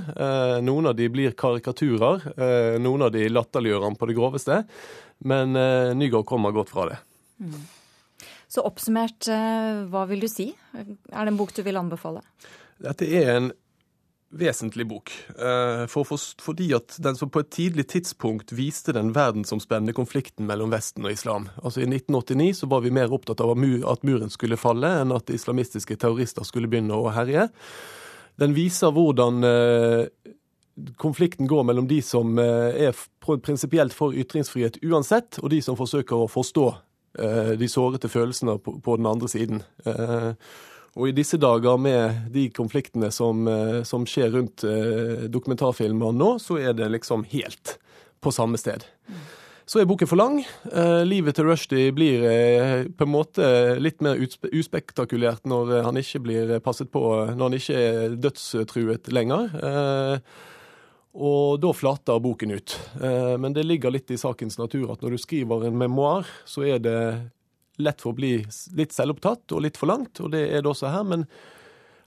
Noen 0.63 0.87
av 0.93 0.95
de 0.95 1.09
blir 1.11 1.35
karikaturer, 1.35 2.23
noen 2.79 3.03
av 3.09 3.11
de 3.11 3.27
latterliggjør 3.33 3.83
han 3.89 3.99
på 3.99 4.07
det 4.07 4.15
groveste. 4.15 4.61
Men 5.27 5.59
Nygaard 5.99 6.29
kommer 6.31 6.55
godt 6.55 6.71
fra 6.71 6.87
det. 6.93 7.01
Mm. 7.41 7.59
Så 8.47 8.63
oppsummert, 8.63 9.27
hva 9.91 10.05
vil 10.07 10.21
du 10.23 10.29
si? 10.31 10.47
Er 10.75 10.85
det 10.95 11.31
en 11.33 11.39
bok 11.39 11.51
du 11.55 11.59
vil 11.65 11.77
anbefale? 11.77 12.21
Dette 12.79 13.07
er 13.09 13.31
en 13.33 13.49
vesentlig 14.35 14.87
bok. 14.87 15.11
Eh, 15.39 15.85
for, 15.87 16.03
for, 16.03 16.19
fordi 16.41 16.69
at 16.75 16.97
den 17.03 17.15
som 17.15 17.29
på 17.31 17.43
et 17.43 17.51
tidlig 17.53 17.87
tidspunkt 17.93 18.53
viste 18.55 18.93
den 18.95 19.13
verdensomspennende 19.15 19.95
konflikten 19.95 20.47
mellom 20.49 20.73
Vesten 20.73 21.05
og 21.05 21.13
islam. 21.15 21.49
Altså 21.63 21.83
I 21.83 21.89
1989 21.89 22.61
så 22.61 22.69
var 22.71 22.83
vi 22.85 22.93
mer 22.95 23.13
opptatt 23.15 23.43
av 23.43 23.53
at 23.55 24.05
muren 24.05 24.33
skulle 24.33 24.59
falle, 24.59 24.91
enn 25.01 25.15
at 25.15 25.31
islamistiske 25.33 25.97
terrorister 26.01 26.47
skulle 26.47 26.69
begynne 26.71 26.97
å 26.97 27.13
herje. 27.15 27.47
Den 28.41 28.55
viser 28.57 28.91
hvordan 28.95 29.45
eh, 29.47 30.33
konflikten 30.99 31.47
går 31.47 31.63
mellom 31.69 31.87
de 31.87 32.01
som 32.03 32.35
eh, 32.41 32.89
er 32.89 33.05
prinsipielt 33.23 33.95
for 33.95 34.15
ytringsfrihet 34.15 34.81
uansett, 34.83 35.39
og 35.43 35.53
de 35.53 35.61
som 35.63 35.79
forsøker 35.79 36.25
å 36.25 36.31
forstå 36.31 36.67
de 37.15 37.67
sårete 37.71 38.09
følelsene 38.11 38.57
på, 38.59 38.77
på 38.83 38.95
den 38.99 39.07
andre 39.07 39.29
siden. 39.31 39.61
Og 40.95 41.09
i 41.09 41.15
disse 41.15 41.37
dager 41.41 41.77
med 41.79 42.29
de 42.31 42.47
konfliktene 42.55 43.09
som, 43.11 43.47
eh, 43.47 43.81
som 43.83 44.05
skjer 44.07 44.31
rundt 44.31 44.63
eh, 44.63 45.25
dokumentarfilmer 45.31 46.15
nå, 46.15 46.35
så 46.39 46.59
er 46.61 46.75
det 46.77 46.87
liksom 46.93 47.25
helt 47.33 47.75
på 48.23 48.31
samme 48.31 48.57
sted. 48.57 48.85
Så 49.67 49.81
er 49.81 49.89
boken 49.89 50.07
for 50.07 50.21
lang. 50.21 50.39
Eh, 50.71 51.03
livet 51.03 51.35
til 51.35 51.49
Rushdie 51.49 51.91
blir 51.91 52.23
eh, 52.29 52.85
på 52.87 53.03
en 53.03 53.11
måte 53.11 53.47
litt 53.81 53.99
mer 54.05 54.21
uspektakulert 54.21 55.43
når 55.49 55.73
eh, 55.73 55.83
han 55.83 55.99
ikke 55.99 56.21
blir 56.23 56.55
passet 56.63 56.91
på, 56.93 57.01
når 57.33 57.43
han 57.43 57.59
ikke 57.59 57.81
er 57.81 58.15
dødstruet 58.15 59.11
lenger. 59.11 59.49
Eh, 61.15 61.21
og 61.21 61.61
da 61.63 61.71
flater 61.73 62.19
boken 62.19 62.51
ut. 62.51 62.75
Men 63.39 63.55
det 63.55 63.63
ligger 63.63 63.93
litt 63.95 64.11
i 64.11 64.19
sakens 64.19 64.59
natur 64.59 64.91
at 64.91 65.01
når 65.01 65.15
du 65.15 65.21
skriver 65.23 65.63
en 65.67 65.77
memoar, 65.79 66.27
så 66.45 66.67
er 66.67 66.83
det 66.83 66.99
lett 67.77 68.01
for 68.01 68.13
å 68.13 68.17
bli 68.17 68.37
litt 68.75 68.95
selvopptatt 68.95 69.55
og 69.55 69.63
litt 69.65 69.79
for 69.79 69.91
langt, 69.91 70.21
og 70.23 70.31
det 70.35 70.45
er 70.47 70.63
det 70.63 70.71
også 70.71 70.91
her. 70.91 71.03
Men 71.07 71.25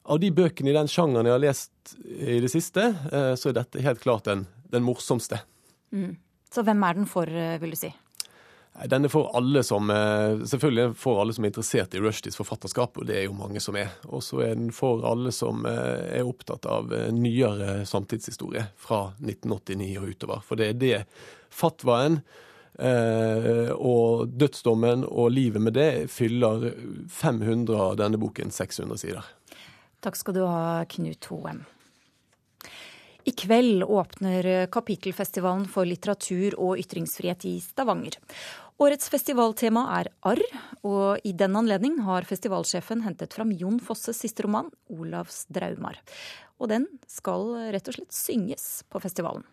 av 0.09 0.21
de 0.23 0.31
bøkene 0.33 0.73
i 0.73 0.77
den 0.77 0.89
sjangeren 0.91 1.29
jeg 1.29 1.37
har 1.37 1.45
lest 1.45 1.95
i 2.05 2.39
det 2.45 2.51
siste, 2.53 2.89
eh, 3.13 3.35
så 3.37 3.51
er 3.51 3.59
dette 3.61 3.85
helt 3.85 4.03
klart 4.05 4.29
den, 4.29 4.47
den 4.73 4.87
morsomste. 4.87 5.43
Mm. 5.93 6.17
Så 6.49 6.65
hvem 6.65 6.85
er 6.85 6.97
den 6.97 7.09
for, 7.09 7.29
eh, 7.29 7.59
vil 7.61 7.75
du 7.75 7.81
si? 7.81 7.93
Denne 8.87 9.09
får 9.09 9.37
alle 9.37 9.63
som, 9.63 9.91
eh, 9.91 10.39
selvfølgelig 10.45 10.97
for 10.97 11.21
alle 11.21 11.35
som 11.35 11.45
er 11.45 11.51
interessert 11.51 11.95
i 11.95 12.01
Rushdies 12.01 12.37
forfatterskap, 12.39 12.99
og 12.99 13.07
det 13.07 13.17
er 13.17 13.25
jo 13.25 13.33
mange 13.35 13.61
som 13.61 13.77
er. 13.77 13.91
Og 14.07 14.23
så 14.23 14.43
er 14.45 14.55
den 14.55 14.71
for 14.71 15.03
alle 15.09 15.33
som 15.35 15.67
eh, 15.67 16.19
er 16.21 16.29
opptatt 16.29 16.67
av 16.67 16.93
eh, 16.95 17.11
nyere 17.13 17.83
samtidshistorie 17.87 18.69
fra 18.77 19.09
1989 19.19 19.97
og 19.99 20.13
utover. 20.13 20.45
For 20.47 20.61
det 20.61 20.69
er 20.69 20.79
det 20.79 21.01
fatwaen 21.51 22.23
og 22.79 24.29
dødsdommen 24.39 25.01
og 25.03 25.33
livet 25.35 25.65
med 25.65 25.75
det 25.75 26.07
fyller 26.15 26.69
500 27.11 27.75
av 27.75 27.97
denne 27.99 28.21
boken 28.23 28.53
600 28.55 29.01
sider. 29.03 29.33
Takk 29.99 30.15
skal 30.15 30.37
du 30.37 30.45
ha, 30.47 30.85
Knut 30.87 31.27
Hoem. 31.33 31.65
I 33.29 33.33
kveld 33.37 33.83
åpner 33.85 34.67
Kapittelfestivalen 34.73 35.67
for 35.69 35.85
litteratur 35.85 36.55
og 36.57 36.79
ytringsfrihet 36.81 37.45
i 37.45 37.59
Stavanger. 37.61 38.15
Årets 38.81 39.11
festivaltema 39.13 39.83
er 39.99 40.09
arr, 40.31 40.41
og 40.87 41.27
i 41.29 41.35
den 41.37 41.59
anledning 41.61 41.99
har 42.07 42.25
festivalsjefen 42.25 43.03
hentet 43.05 43.37
fram 43.37 43.53
Jon 43.53 43.83
Fosses 43.85 44.23
siste 44.25 44.47
roman, 44.47 44.71
'Olavs 44.89 45.45
draumar'. 45.53 46.01
Og 46.57 46.73
den 46.73 46.89
skal 47.05 47.53
rett 47.75 47.93
og 47.93 47.99
slett 47.99 48.17
synges 48.17 48.67
på 48.89 49.03
festivalen. 49.05 49.45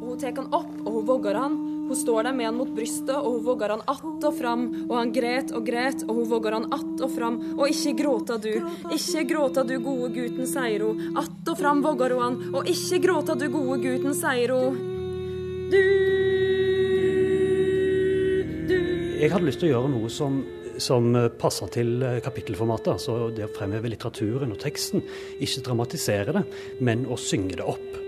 Og 0.00 0.10
Hun 0.10 0.18
tar 0.20 0.34
han 0.36 0.52
opp, 0.52 0.74
og 0.84 0.92
hun 0.92 1.06
vogger 1.08 1.38
han. 1.38 1.56
Hun 1.88 1.96
står 1.96 2.22
der 2.24 2.32
med 2.32 2.46
han 2.48 2.56
mot 2.56 2.70
brystet, 2.72 3.12
og 3.16 3.32
hun 3.32 3.44
vogger 3.44 3.74
han 3.74 3.82
att 3.86 4.24
og 4.24 4.38
fram. 4.38 4.62
Og 4.88 4.96
han 4.96 5.12
gret 5.12 5.52
og 5.52 5.66
gret, 5.66 6.02
og 6.08 6.14
hun 6.14 6.28
vogger 6.30 6.52
han 6.52 6.72
att 6.72 7.00
og 7.00 7.10
fram. 7.12 7.36
Og 7.58 7.68
ikke 7.68 7.92
gråta 8.02 8.38
du, 8.38 8.52
ikke 8.92 9.24
gråta 9.28 9.64
du, 9.64 9.78
gode 9.84 10.08
gutten, 10.14 10.46
sier 10.46 10.80
hun. 10.80 11.16
Att 11.16 11.48
og 11.48 11.58
fram 11.58 11.82
vogger 11.82 12.10
hun 12.14 12.22
han, 12.22 12.54
og 12.54 12.68
ikke 12.68 13.02
gråta 13.04 13.34
du, 13.34 13.48
gode 13.52 13.78
gutten, 13.82 14.14
sier 14.14 14.54
hun. 14.54 14.78
Du, 15.70 15.80
du 18.68 18.76
Jeg 19.20 19.32
hadde 19.32 19.46
lyst 19.46 19.60
til 19.60 19.72
å 19.72 19.76
gjøre 19.76 19.94
noe 19.96 20.12
som 20.12 20.44
som 20.78 21.12
passer 21.38 21.68
til 21.70 22.02
kapittelformatet. 22.24 22.96
Altså 22.96 23.30
det 23.30 23.46
å 23.46 23.52
fremheve 23.54 23.92
litteraturen 23.92 24.50
og 24.50 24.58
teksten. 24.58 25.04
Ikke 25.38 25.62
dramatisere 25.68 26.34
det, 26.34 26.46
men 26.80 27.06
å 27.06 27.18
synge 27.20 27.60
det 27.60 27.68
opp. 27.74 28.03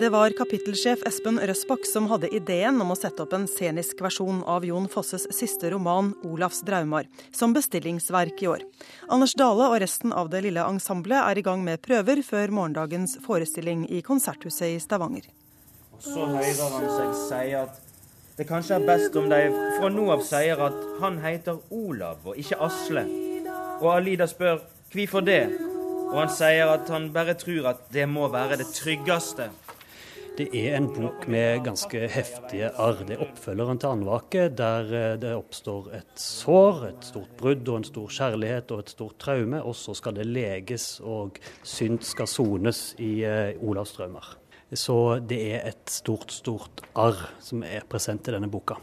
Det 0.00 0.08
var 0.12 0.30
kapittelsjef 0.36 1.00
Espen 1.08 1.38
Røsbakk 1.40 1.86
som 1.88 2.04
hadde 2.10 2.28
ideen 2.36 2.76
om 2.84 2.90
å 2.92 2.96
sette 2.98 3.22
opp 3.24 3.32
en 3.32 3.46
scenisk 3.48 4.02
versjon 4.04 4.42
av 4.44 4.64
Jon 4.68 4.90
Fosses 4.92 5.24
siste 5.32 5.70
roman 5.72 6.10
'Olavs 6.20 6.60
draumar' 6.68 7.08
som 7.32 7.54
bestillingsverk 7.56 8.42
i 8.42 8.50
år. 8.50 8.64
Anders 9.08 9.32
Dale 9.32 9.70
og 9.70 9.80
resten 9.80 10.12
av 10.12 10.28
det 10.28 10.42
lille 10.44 10.60
ensemblet 10.60 11.22
er 11.22 11.38
i 11.38 11.42
gang 11.42 11.64
med 11.64 11.80
prøver 11.80 12.20
før 12.22 12.52
morgendagens 12.52 13.16
forestilling 13.24 13.86
i 13.88 14.02
Konserthuset 14.02 14.76
i 14.76 14.78
Stavanger. 14.84 15.30
Så 15.98 16.26
hører 16.28 16.70
han 16.76 16.88
seg 16.98 17.16
si 17.22 17.54
at 17.54 17.80
det 18.36 18.48
kanskje 18.48 18.76
er 18.76 18.86
best 18.86 19.16
om 19.16 19.30
de 19.32 19.42
fra 19.78 19.88
nå 19.88 20.10
av 20.12 20.20
sier 20.20 20.60
at 20.60 20.76
han 21.00 21.22
heter 21.24 21.56
Olav 21.70 22.18
og 22.26 22.36
ikke 22.36 22.60
Asle. 22.60 23.06
Og 23.80 23.96
Alida 23.96 24.26
spør 24.28 24.60
hvorfor 24.92 25.24
det, 25.24 25.46
og 26.12 26.18
han 26.20 26.28
sier 26.28 26.68
at 26.68 26.88
han 26.92 27.08
bare 27.14 27.34
tror 27.34 27.72
at 27.72 27.88
det 27.92 28.04
må 28.08 28.28
være 28.28 28.60
det 28.60 28.68
tryggeste. 28.76 29.48
Det 30.36 30.50
er 30.52 30.74
en 30.76 30.90
bok 30.92 31.22
med 31.32 31.62
ganske 31.64 32.08
heftige 32.12 32.68
arr. 32.76 32.98
Det 33.08 33.14
er 33.14 33.22
oppfølgeren 33.24 33.78
til 33.80 33.88
Andvake, 33.88 34.42
der 34.52 34.90
eh, 34.92 35.14
det 35.16 35.30
oppstår 35.32 35.86
et 35.96 36.20
sår, 36.20 36.82
et 36.90 37.06
stort 37.08 37.30
brudd 37.40 37.70
og 37.72 37.78
en 37.78 37.86
stor 37.88 38.12
kjærlighet 38.12 38.74
og 38.76 38.82
et 38.82 38.92
stort 38.92 39.16
traume. 39.22 39.62
Og 39.64 39.72
så 39.80 39.94
skal 39.96 40.18
det 40.18 40.26
leges, 40.28 40.98
og 41.00 41.40
synd 41.64 42.04
skal 42.04 42.28
sones 42.28 42.82
i 43.00 43.14
uh, 43.24 43.64
Olavs 43.64 43.96
drømmer. 43.96 44.28
Så 44.76 44.98
det 45.24 45.40
er 45.54 45.70
et 45.70 45.88
stort, 45.88 46.28
stort 46.36 46.84
arr 46.92 47.30
som 47.40 47.64
er 47.64 47.88
present 47.88 48.28
i 48.28 48.36
denne 48.36 48.52
boka. 48.52 48.76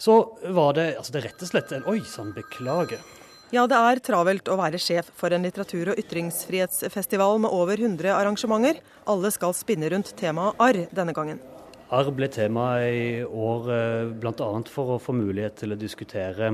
Så 0.00 0.16
var 0.48 0.78
det 0.80 0.94
altså 0.96 1.12
det 1.12 1.20
er 1.20 1.28
rett 1.28 1.44
og 1.44 1.52
slett 1.52 1.76
en 1.76 1.88
Oi 1.92 2.00
sann, 2.08 2.32
beklager. 2.32 3.04
Ja, 3.48 3.62
det 3.64 3.76
er 3.80 4.00
travelt 4.04 4.48
å 4.52 4.58
være 4.60 4.76
sjef 4.76 5.06
for 5.16 5.32
en 5.32 5.46
litteratur- 5.46 5.94
og 5.94 6.00
ytringsfrihetsfestival 6.02 7.38
med 7.40 7.54
over 7.56 7.80
100 7.80 8.12
arrangementer. 8.12 8.82
Alle 9.08 9.30
skal 9.32 9.54
spinne 9.56 9.88
rundt 9.88 10.12
temaet 10.20 10.60
arr 10.60 10.82
denne 10.92 11.14
gangen. 11.16 11.40
Arr 11.88 12.10
ble 12.12 12.28
tema 12.28 12.74
i 12.84 13.24
år 13.24 13.72
eh, 13.72 14.12
bl.a. 14.20 14.50
for 14.68 14.98
å 14.98 15.00
få 15.00 15.16
mulighet 15.16 15.56
til 15.62 15.72
å 15.72 15.80
diskutere 15.80 16.52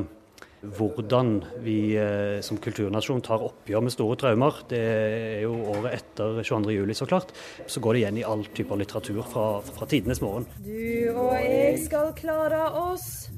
hvordan 0.62 1.35
vi 1.66 1.96
eh, 1.98 2.38
som 2.46 2.62
kulturnasjon 2.62 3.26
tar 3.26 3.42
oppgjør 3.42 3.83
med 3.83 3.98
store 3.98 4.22
traumer. 4.22 4.62
Det 4.70 4.87
er 4.87 5.42
jo 5.48 5.59
året 5.74 5.98
etter 5.98 6.44
22.07, 6.46 6.94
så 7.02 7.11
klart. 7.11 7.35
Så 7.66 7.83
går 7.83 7.98
det 7.98 8.04
igjen 8.04 8.22
i 8.22 8.28
all 8.30 8.46
type 8.54 8.78
litteratur 8.78 9.24
fra, 9.35 9.48
fra 9.66 9.90
tidenes 9.90 10.22
morgen. 10.22 10.46
Du 10.62 11.11
og 11.11 11.35
jeg 11.42 11.88
skal 11.90 12.14
klare 12.14 12.68
oss. 12.87 13.33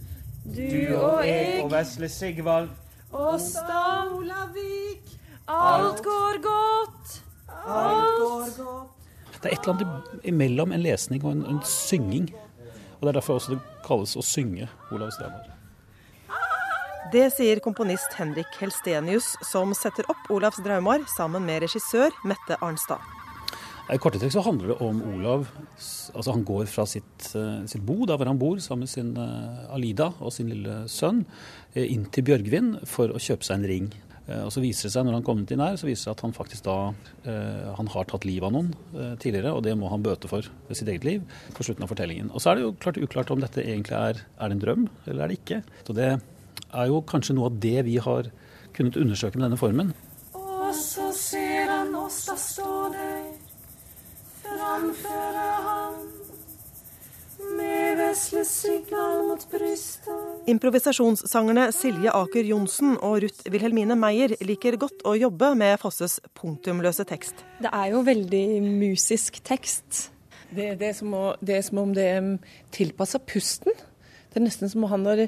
Du, 0.44 0.60
du 0.60 0.92
og 1.00 1.24
jeg 1.24 1.62
og 1.64 1.72
Vesle 1.72 2.12
Sigvald 2.12 2.82
Åsta 3.12 4.08
Olavik, 4.12 5.18
alt 5.46 6.04
går 6.04 6.42
godt. 6.42 7.22
Alt 7.66 8.18
går 8.18 8.64
godt. 8.64 8.92
Det 9.42 9.52
er 9.52 9.54
et 9.54 9.68
eller 9.68 9.74
annet 9.74 10.24
imellom 10.26 10.72
en 10.72 10.82
lesning 10.82 11.24
og 11.24 11.36
en, 11.36 11.44
en 11.46 11.60
synging. 11.62 12.30
Og 12.98 13.06
Det 13.06 13.08
er 13.08 13.18
derfor 13.20 13.38
også 13.38 13.54
det 13.54 13.60
kalles 13.86 14.16
å 14.16 14.24
synge 14.24 14.66
Olavs 14.90 15.18
draumar. 15.20 15.52
Det 17.12 17.28
sier 17.36 17.60
komponist 17.62 18.16
Henrik 18.18 18.56
Helstenius, 18.58 19.36
som 19.46 19.70
setter 19.78 20.08
opp 20.10 20.32
Olavs 20.34 20.58
draumar 20.64 21.04
sammen 21.14 21.46
med 21.46 21.62
regissør 21.62 22.10
Mette 22.26 22.58
Arnstad. 22.58 22.98
I 23.86 24.00
korte 24.02 24.18
trekk 24.18 24.32
så 24.34 24.42
handler 24.42 24.72
det 24.72 24.76
om 24.82 24.96
Olav. 25.14 25.44
altså 26.12 26.32
Han 26.32 26.44
går 26.44 26.66
fra 26.66 26.86
sitt, 26.86 27.28
eh, 27.38 27.66
sitt 27.70 27.84
bo, 27.86 28.04
der 28.04 28.16
hvor 28.16 28.26
han 28.26 28.38
bor, 28.38 28.58
sammen 28.58 28.80
med 28.80 28.88
sin 28.88 29.16
uh, 29.16 29.72
Alida 29.72 30.12
og 30.18 30.32
sin 30.32 30.48
lille 30.50 30.88
sønn, 30.90 31.22
uh, 31.76 31.84
inn 31.84 32.08
til 32.10 32.24
Bjørgvin 32.26 32.80
for 32.84 33.14
å 33.14 33.22
kjøpe 33.22 33.46
seg 33.46 33.60
en 33.60 33.70
ring. 33.70 33.88
Og 34.26 34.50
så 34.50 34.58
viser 34.58 34.88
det 34.88 34.90
seg, 34.90 35.04
når 35.06 35.20
han 35.20 35.22
kommer 35.22 35.52
inn 35.54 35.60
her, 35.62 35.76
så 35.78 35.86
viser 35.86 36.00
det 36.00 36.02
seg 36.02 36.16
at 36.16 36.22
han 36.24 36.32
faktisk 36.34 36.64
da 36.66 36.72
han 37.78 37.90
har 37.92 38.08
tatt 38.10 38.24
livet 38.26 38.48
av 38.48 38.56
noen 38.56 38.72
tidligere, 39.22 39.52
og 39.54 39.62
det 39.62 39.76
må 39.78 39.86
han 39.86 40.02
bøte 40.02 40.26
for 40.26 40.42
ved 40.66 40.74
sitt 40.74 40.90
eget 40.90 41.06
liv 41.06 41.36
på 41.54 41.62
slutten 41.62 41.86
av 41.86 41.92
fortellingen. 41.92 42.32
Og 42.34 42.42
så 42.42 42.50
er 42.50 42.58
det 42.58 42.64
jo 42.64 42.72
klart 42.82 42.98
uklart 42.98 43.30
om 43.30 43.38
dette 43.38 43.62
egentlig 43.62 43.94
er, 43.94 44.18
er 44.26 44.50
det 44.50 44.56
en 44.56 44.64
drøm, 44.64 44.88
eller 45.06 45.22
er 45.22 45.30
det 45.30 45.38
ikke. 45.38 45.60
Så 45.86 45.94
det 45.94 46.08
er 46.10 46.90
jo 46.90 47.04
kanskje 47.06 47.38
noe 47.38 47.52
av 47.52 47.62
det 47.62 47.86
vi 47.86 48.00
har 48.02 48.32
kunnet 48.74 48.98
undersøke 48.98 49.38
med 49.38 49.46
denne 49.46 49.62
formen. 49.62 49.94
Og 50.34 50.74
så 50.74 51.05
framføre 54.76 55.44
han 55.64 55.94
med 57.56 57.96
vesle 57.96 58.42
signal 58.44 59.22
mot 59.28 59.44
brystet. 59.48 60.48
Improvisasjonssangerne 60.50 61.70
Silje 61.72 62.12
Aker 62.12 62.44
Johnsen 62.44 62.96
og 62.98 63.22
Ruth 63.24 63.48
Wilhelmine 63.52 63.96
Meyer 63.96 64.34
liker 64.44 64.76
godt 64.80 65.04
å 65.08 65.14
jobbe 65.16 65.54
med 65.56 65.78
Fosses 65.80 66.18
punktumløse 66.36 67.06
tekst. 67.08 67.40
Det 67.62 67.72
er 67.72 67.94
jo 67.94 68.02
veldig 68.04 68.44
musisk 68.66 69.40
tekst. 69.46 70.10
Det, 70.50 70.74
det, 70.80 70.90
er, 70.90 70.96
som 70.98 71.14
å, 71.16 71.24
det 71.40 71.56
er 71.56 71.64
som 71.66 71.80
om 71.82 71.94
det 71.96 72.06
er 72.18 72.28
tilpassa 72.76 73.20
pusten. 73.22 73.72
Det 74.28 74.40
er 74.40 74.44
nesten 74.44 74.72
som 74.72 74.84
om 74.84 74.92
han 74.92 75.08
har 75.08 75.24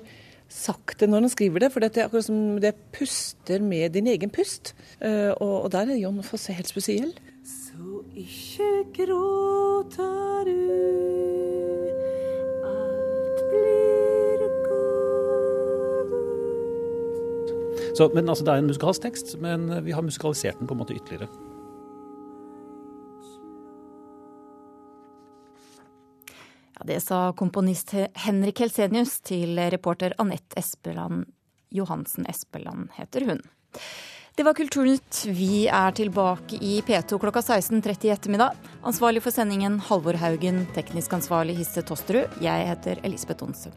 sagt 0.52 1.00
det 1.00 1.08
når 1.08 1.24
han 1.24 1.32
skriver 1.32 1.64
det, 1.64 1.72
for 1.72 1.84
det 1.84 1.94
er 1.96 2.08
akkurat 2.08 2.28
som 2.28 2.60
det 2.60 2.74
puster 2.96 3.64
med 3.64 3.96
din 3.96 4.12
egen 4.12 4.32
pust. 4.32 4.74
Uh, 5.00 5.32
og, 5.38 5.56
og, 5.62 5.72
der 5.72 5.94
er 5.94 6.02
John 6.02 6.20
Fosse 6.26 6.56
helt 6.56 6.70
spesiell. 6.70 7.16
Så 7.78 8.00
ikke 8.18 8.68
gråter 8.96 10.48
du, 10.48 10.62
alt 12.66 13.42
blir 13.52 14.40
godt. 14.64 16.10
Så, 17.94 18.08
men 18.16 18.26
altså, 18.26 18.44
Det 18.44 18.52
er 18.52 18.58
en 18.64 18.66
musikalsk 18.66 19.02
tekst, 19.02 19.36
men 19.38 19.84
vi 19.84 19.94
har 19.94 20.02
musikalisert 20.02 20.58
den 20.58 20.66
på 20.66 20.74
en 20.74 20.80
måte 20.82 20.96
ytterligere. 20.98 21.28
Ja, 26.74 26.82
Det 26.86 26.98
sa 27.06 27.32
komponist 27.32 27.94
Henrik 28.26 28.58
Helsenius 28.58 29.20
til 29.20 29.54
reporter 29.70 30.18
Anette 30.18 30.58
Espeland 30.58 31.30
Johansen 31.70 32.26
Espeland 32.26 32.88
heter 32.98 33.20
hun. 33.30 33.40
Det 34.38 34.44
var 34.44 34.54
Kulturnytt. 34.54 35.24
Vi 35.34 35.64
er 35.66 35.90
tilbake 35.98 36.60
i 36.62 36.76
P2 36.86 37.18
klokka 37.18 37.40
16.30 37.42 38.06
i 38.06 38.12
ettermiddag. 38.14 38.54
Ansvarlig 38.86 39.24
for 39.24 39.34
sendingen 39.34 39.80
Halvor 39.82 40.14
Haugen, 40.14 40.60
teknisk 40.76 41.16
ansvarlig 41.18 41.56
Hisse 41.58 41.82
Tosterud. 41.82 42.38
Jeg 42.38 42.68
heter 42.70 43.02
Elisabeth 43.02 43.42
Onsum. 43.42 43.74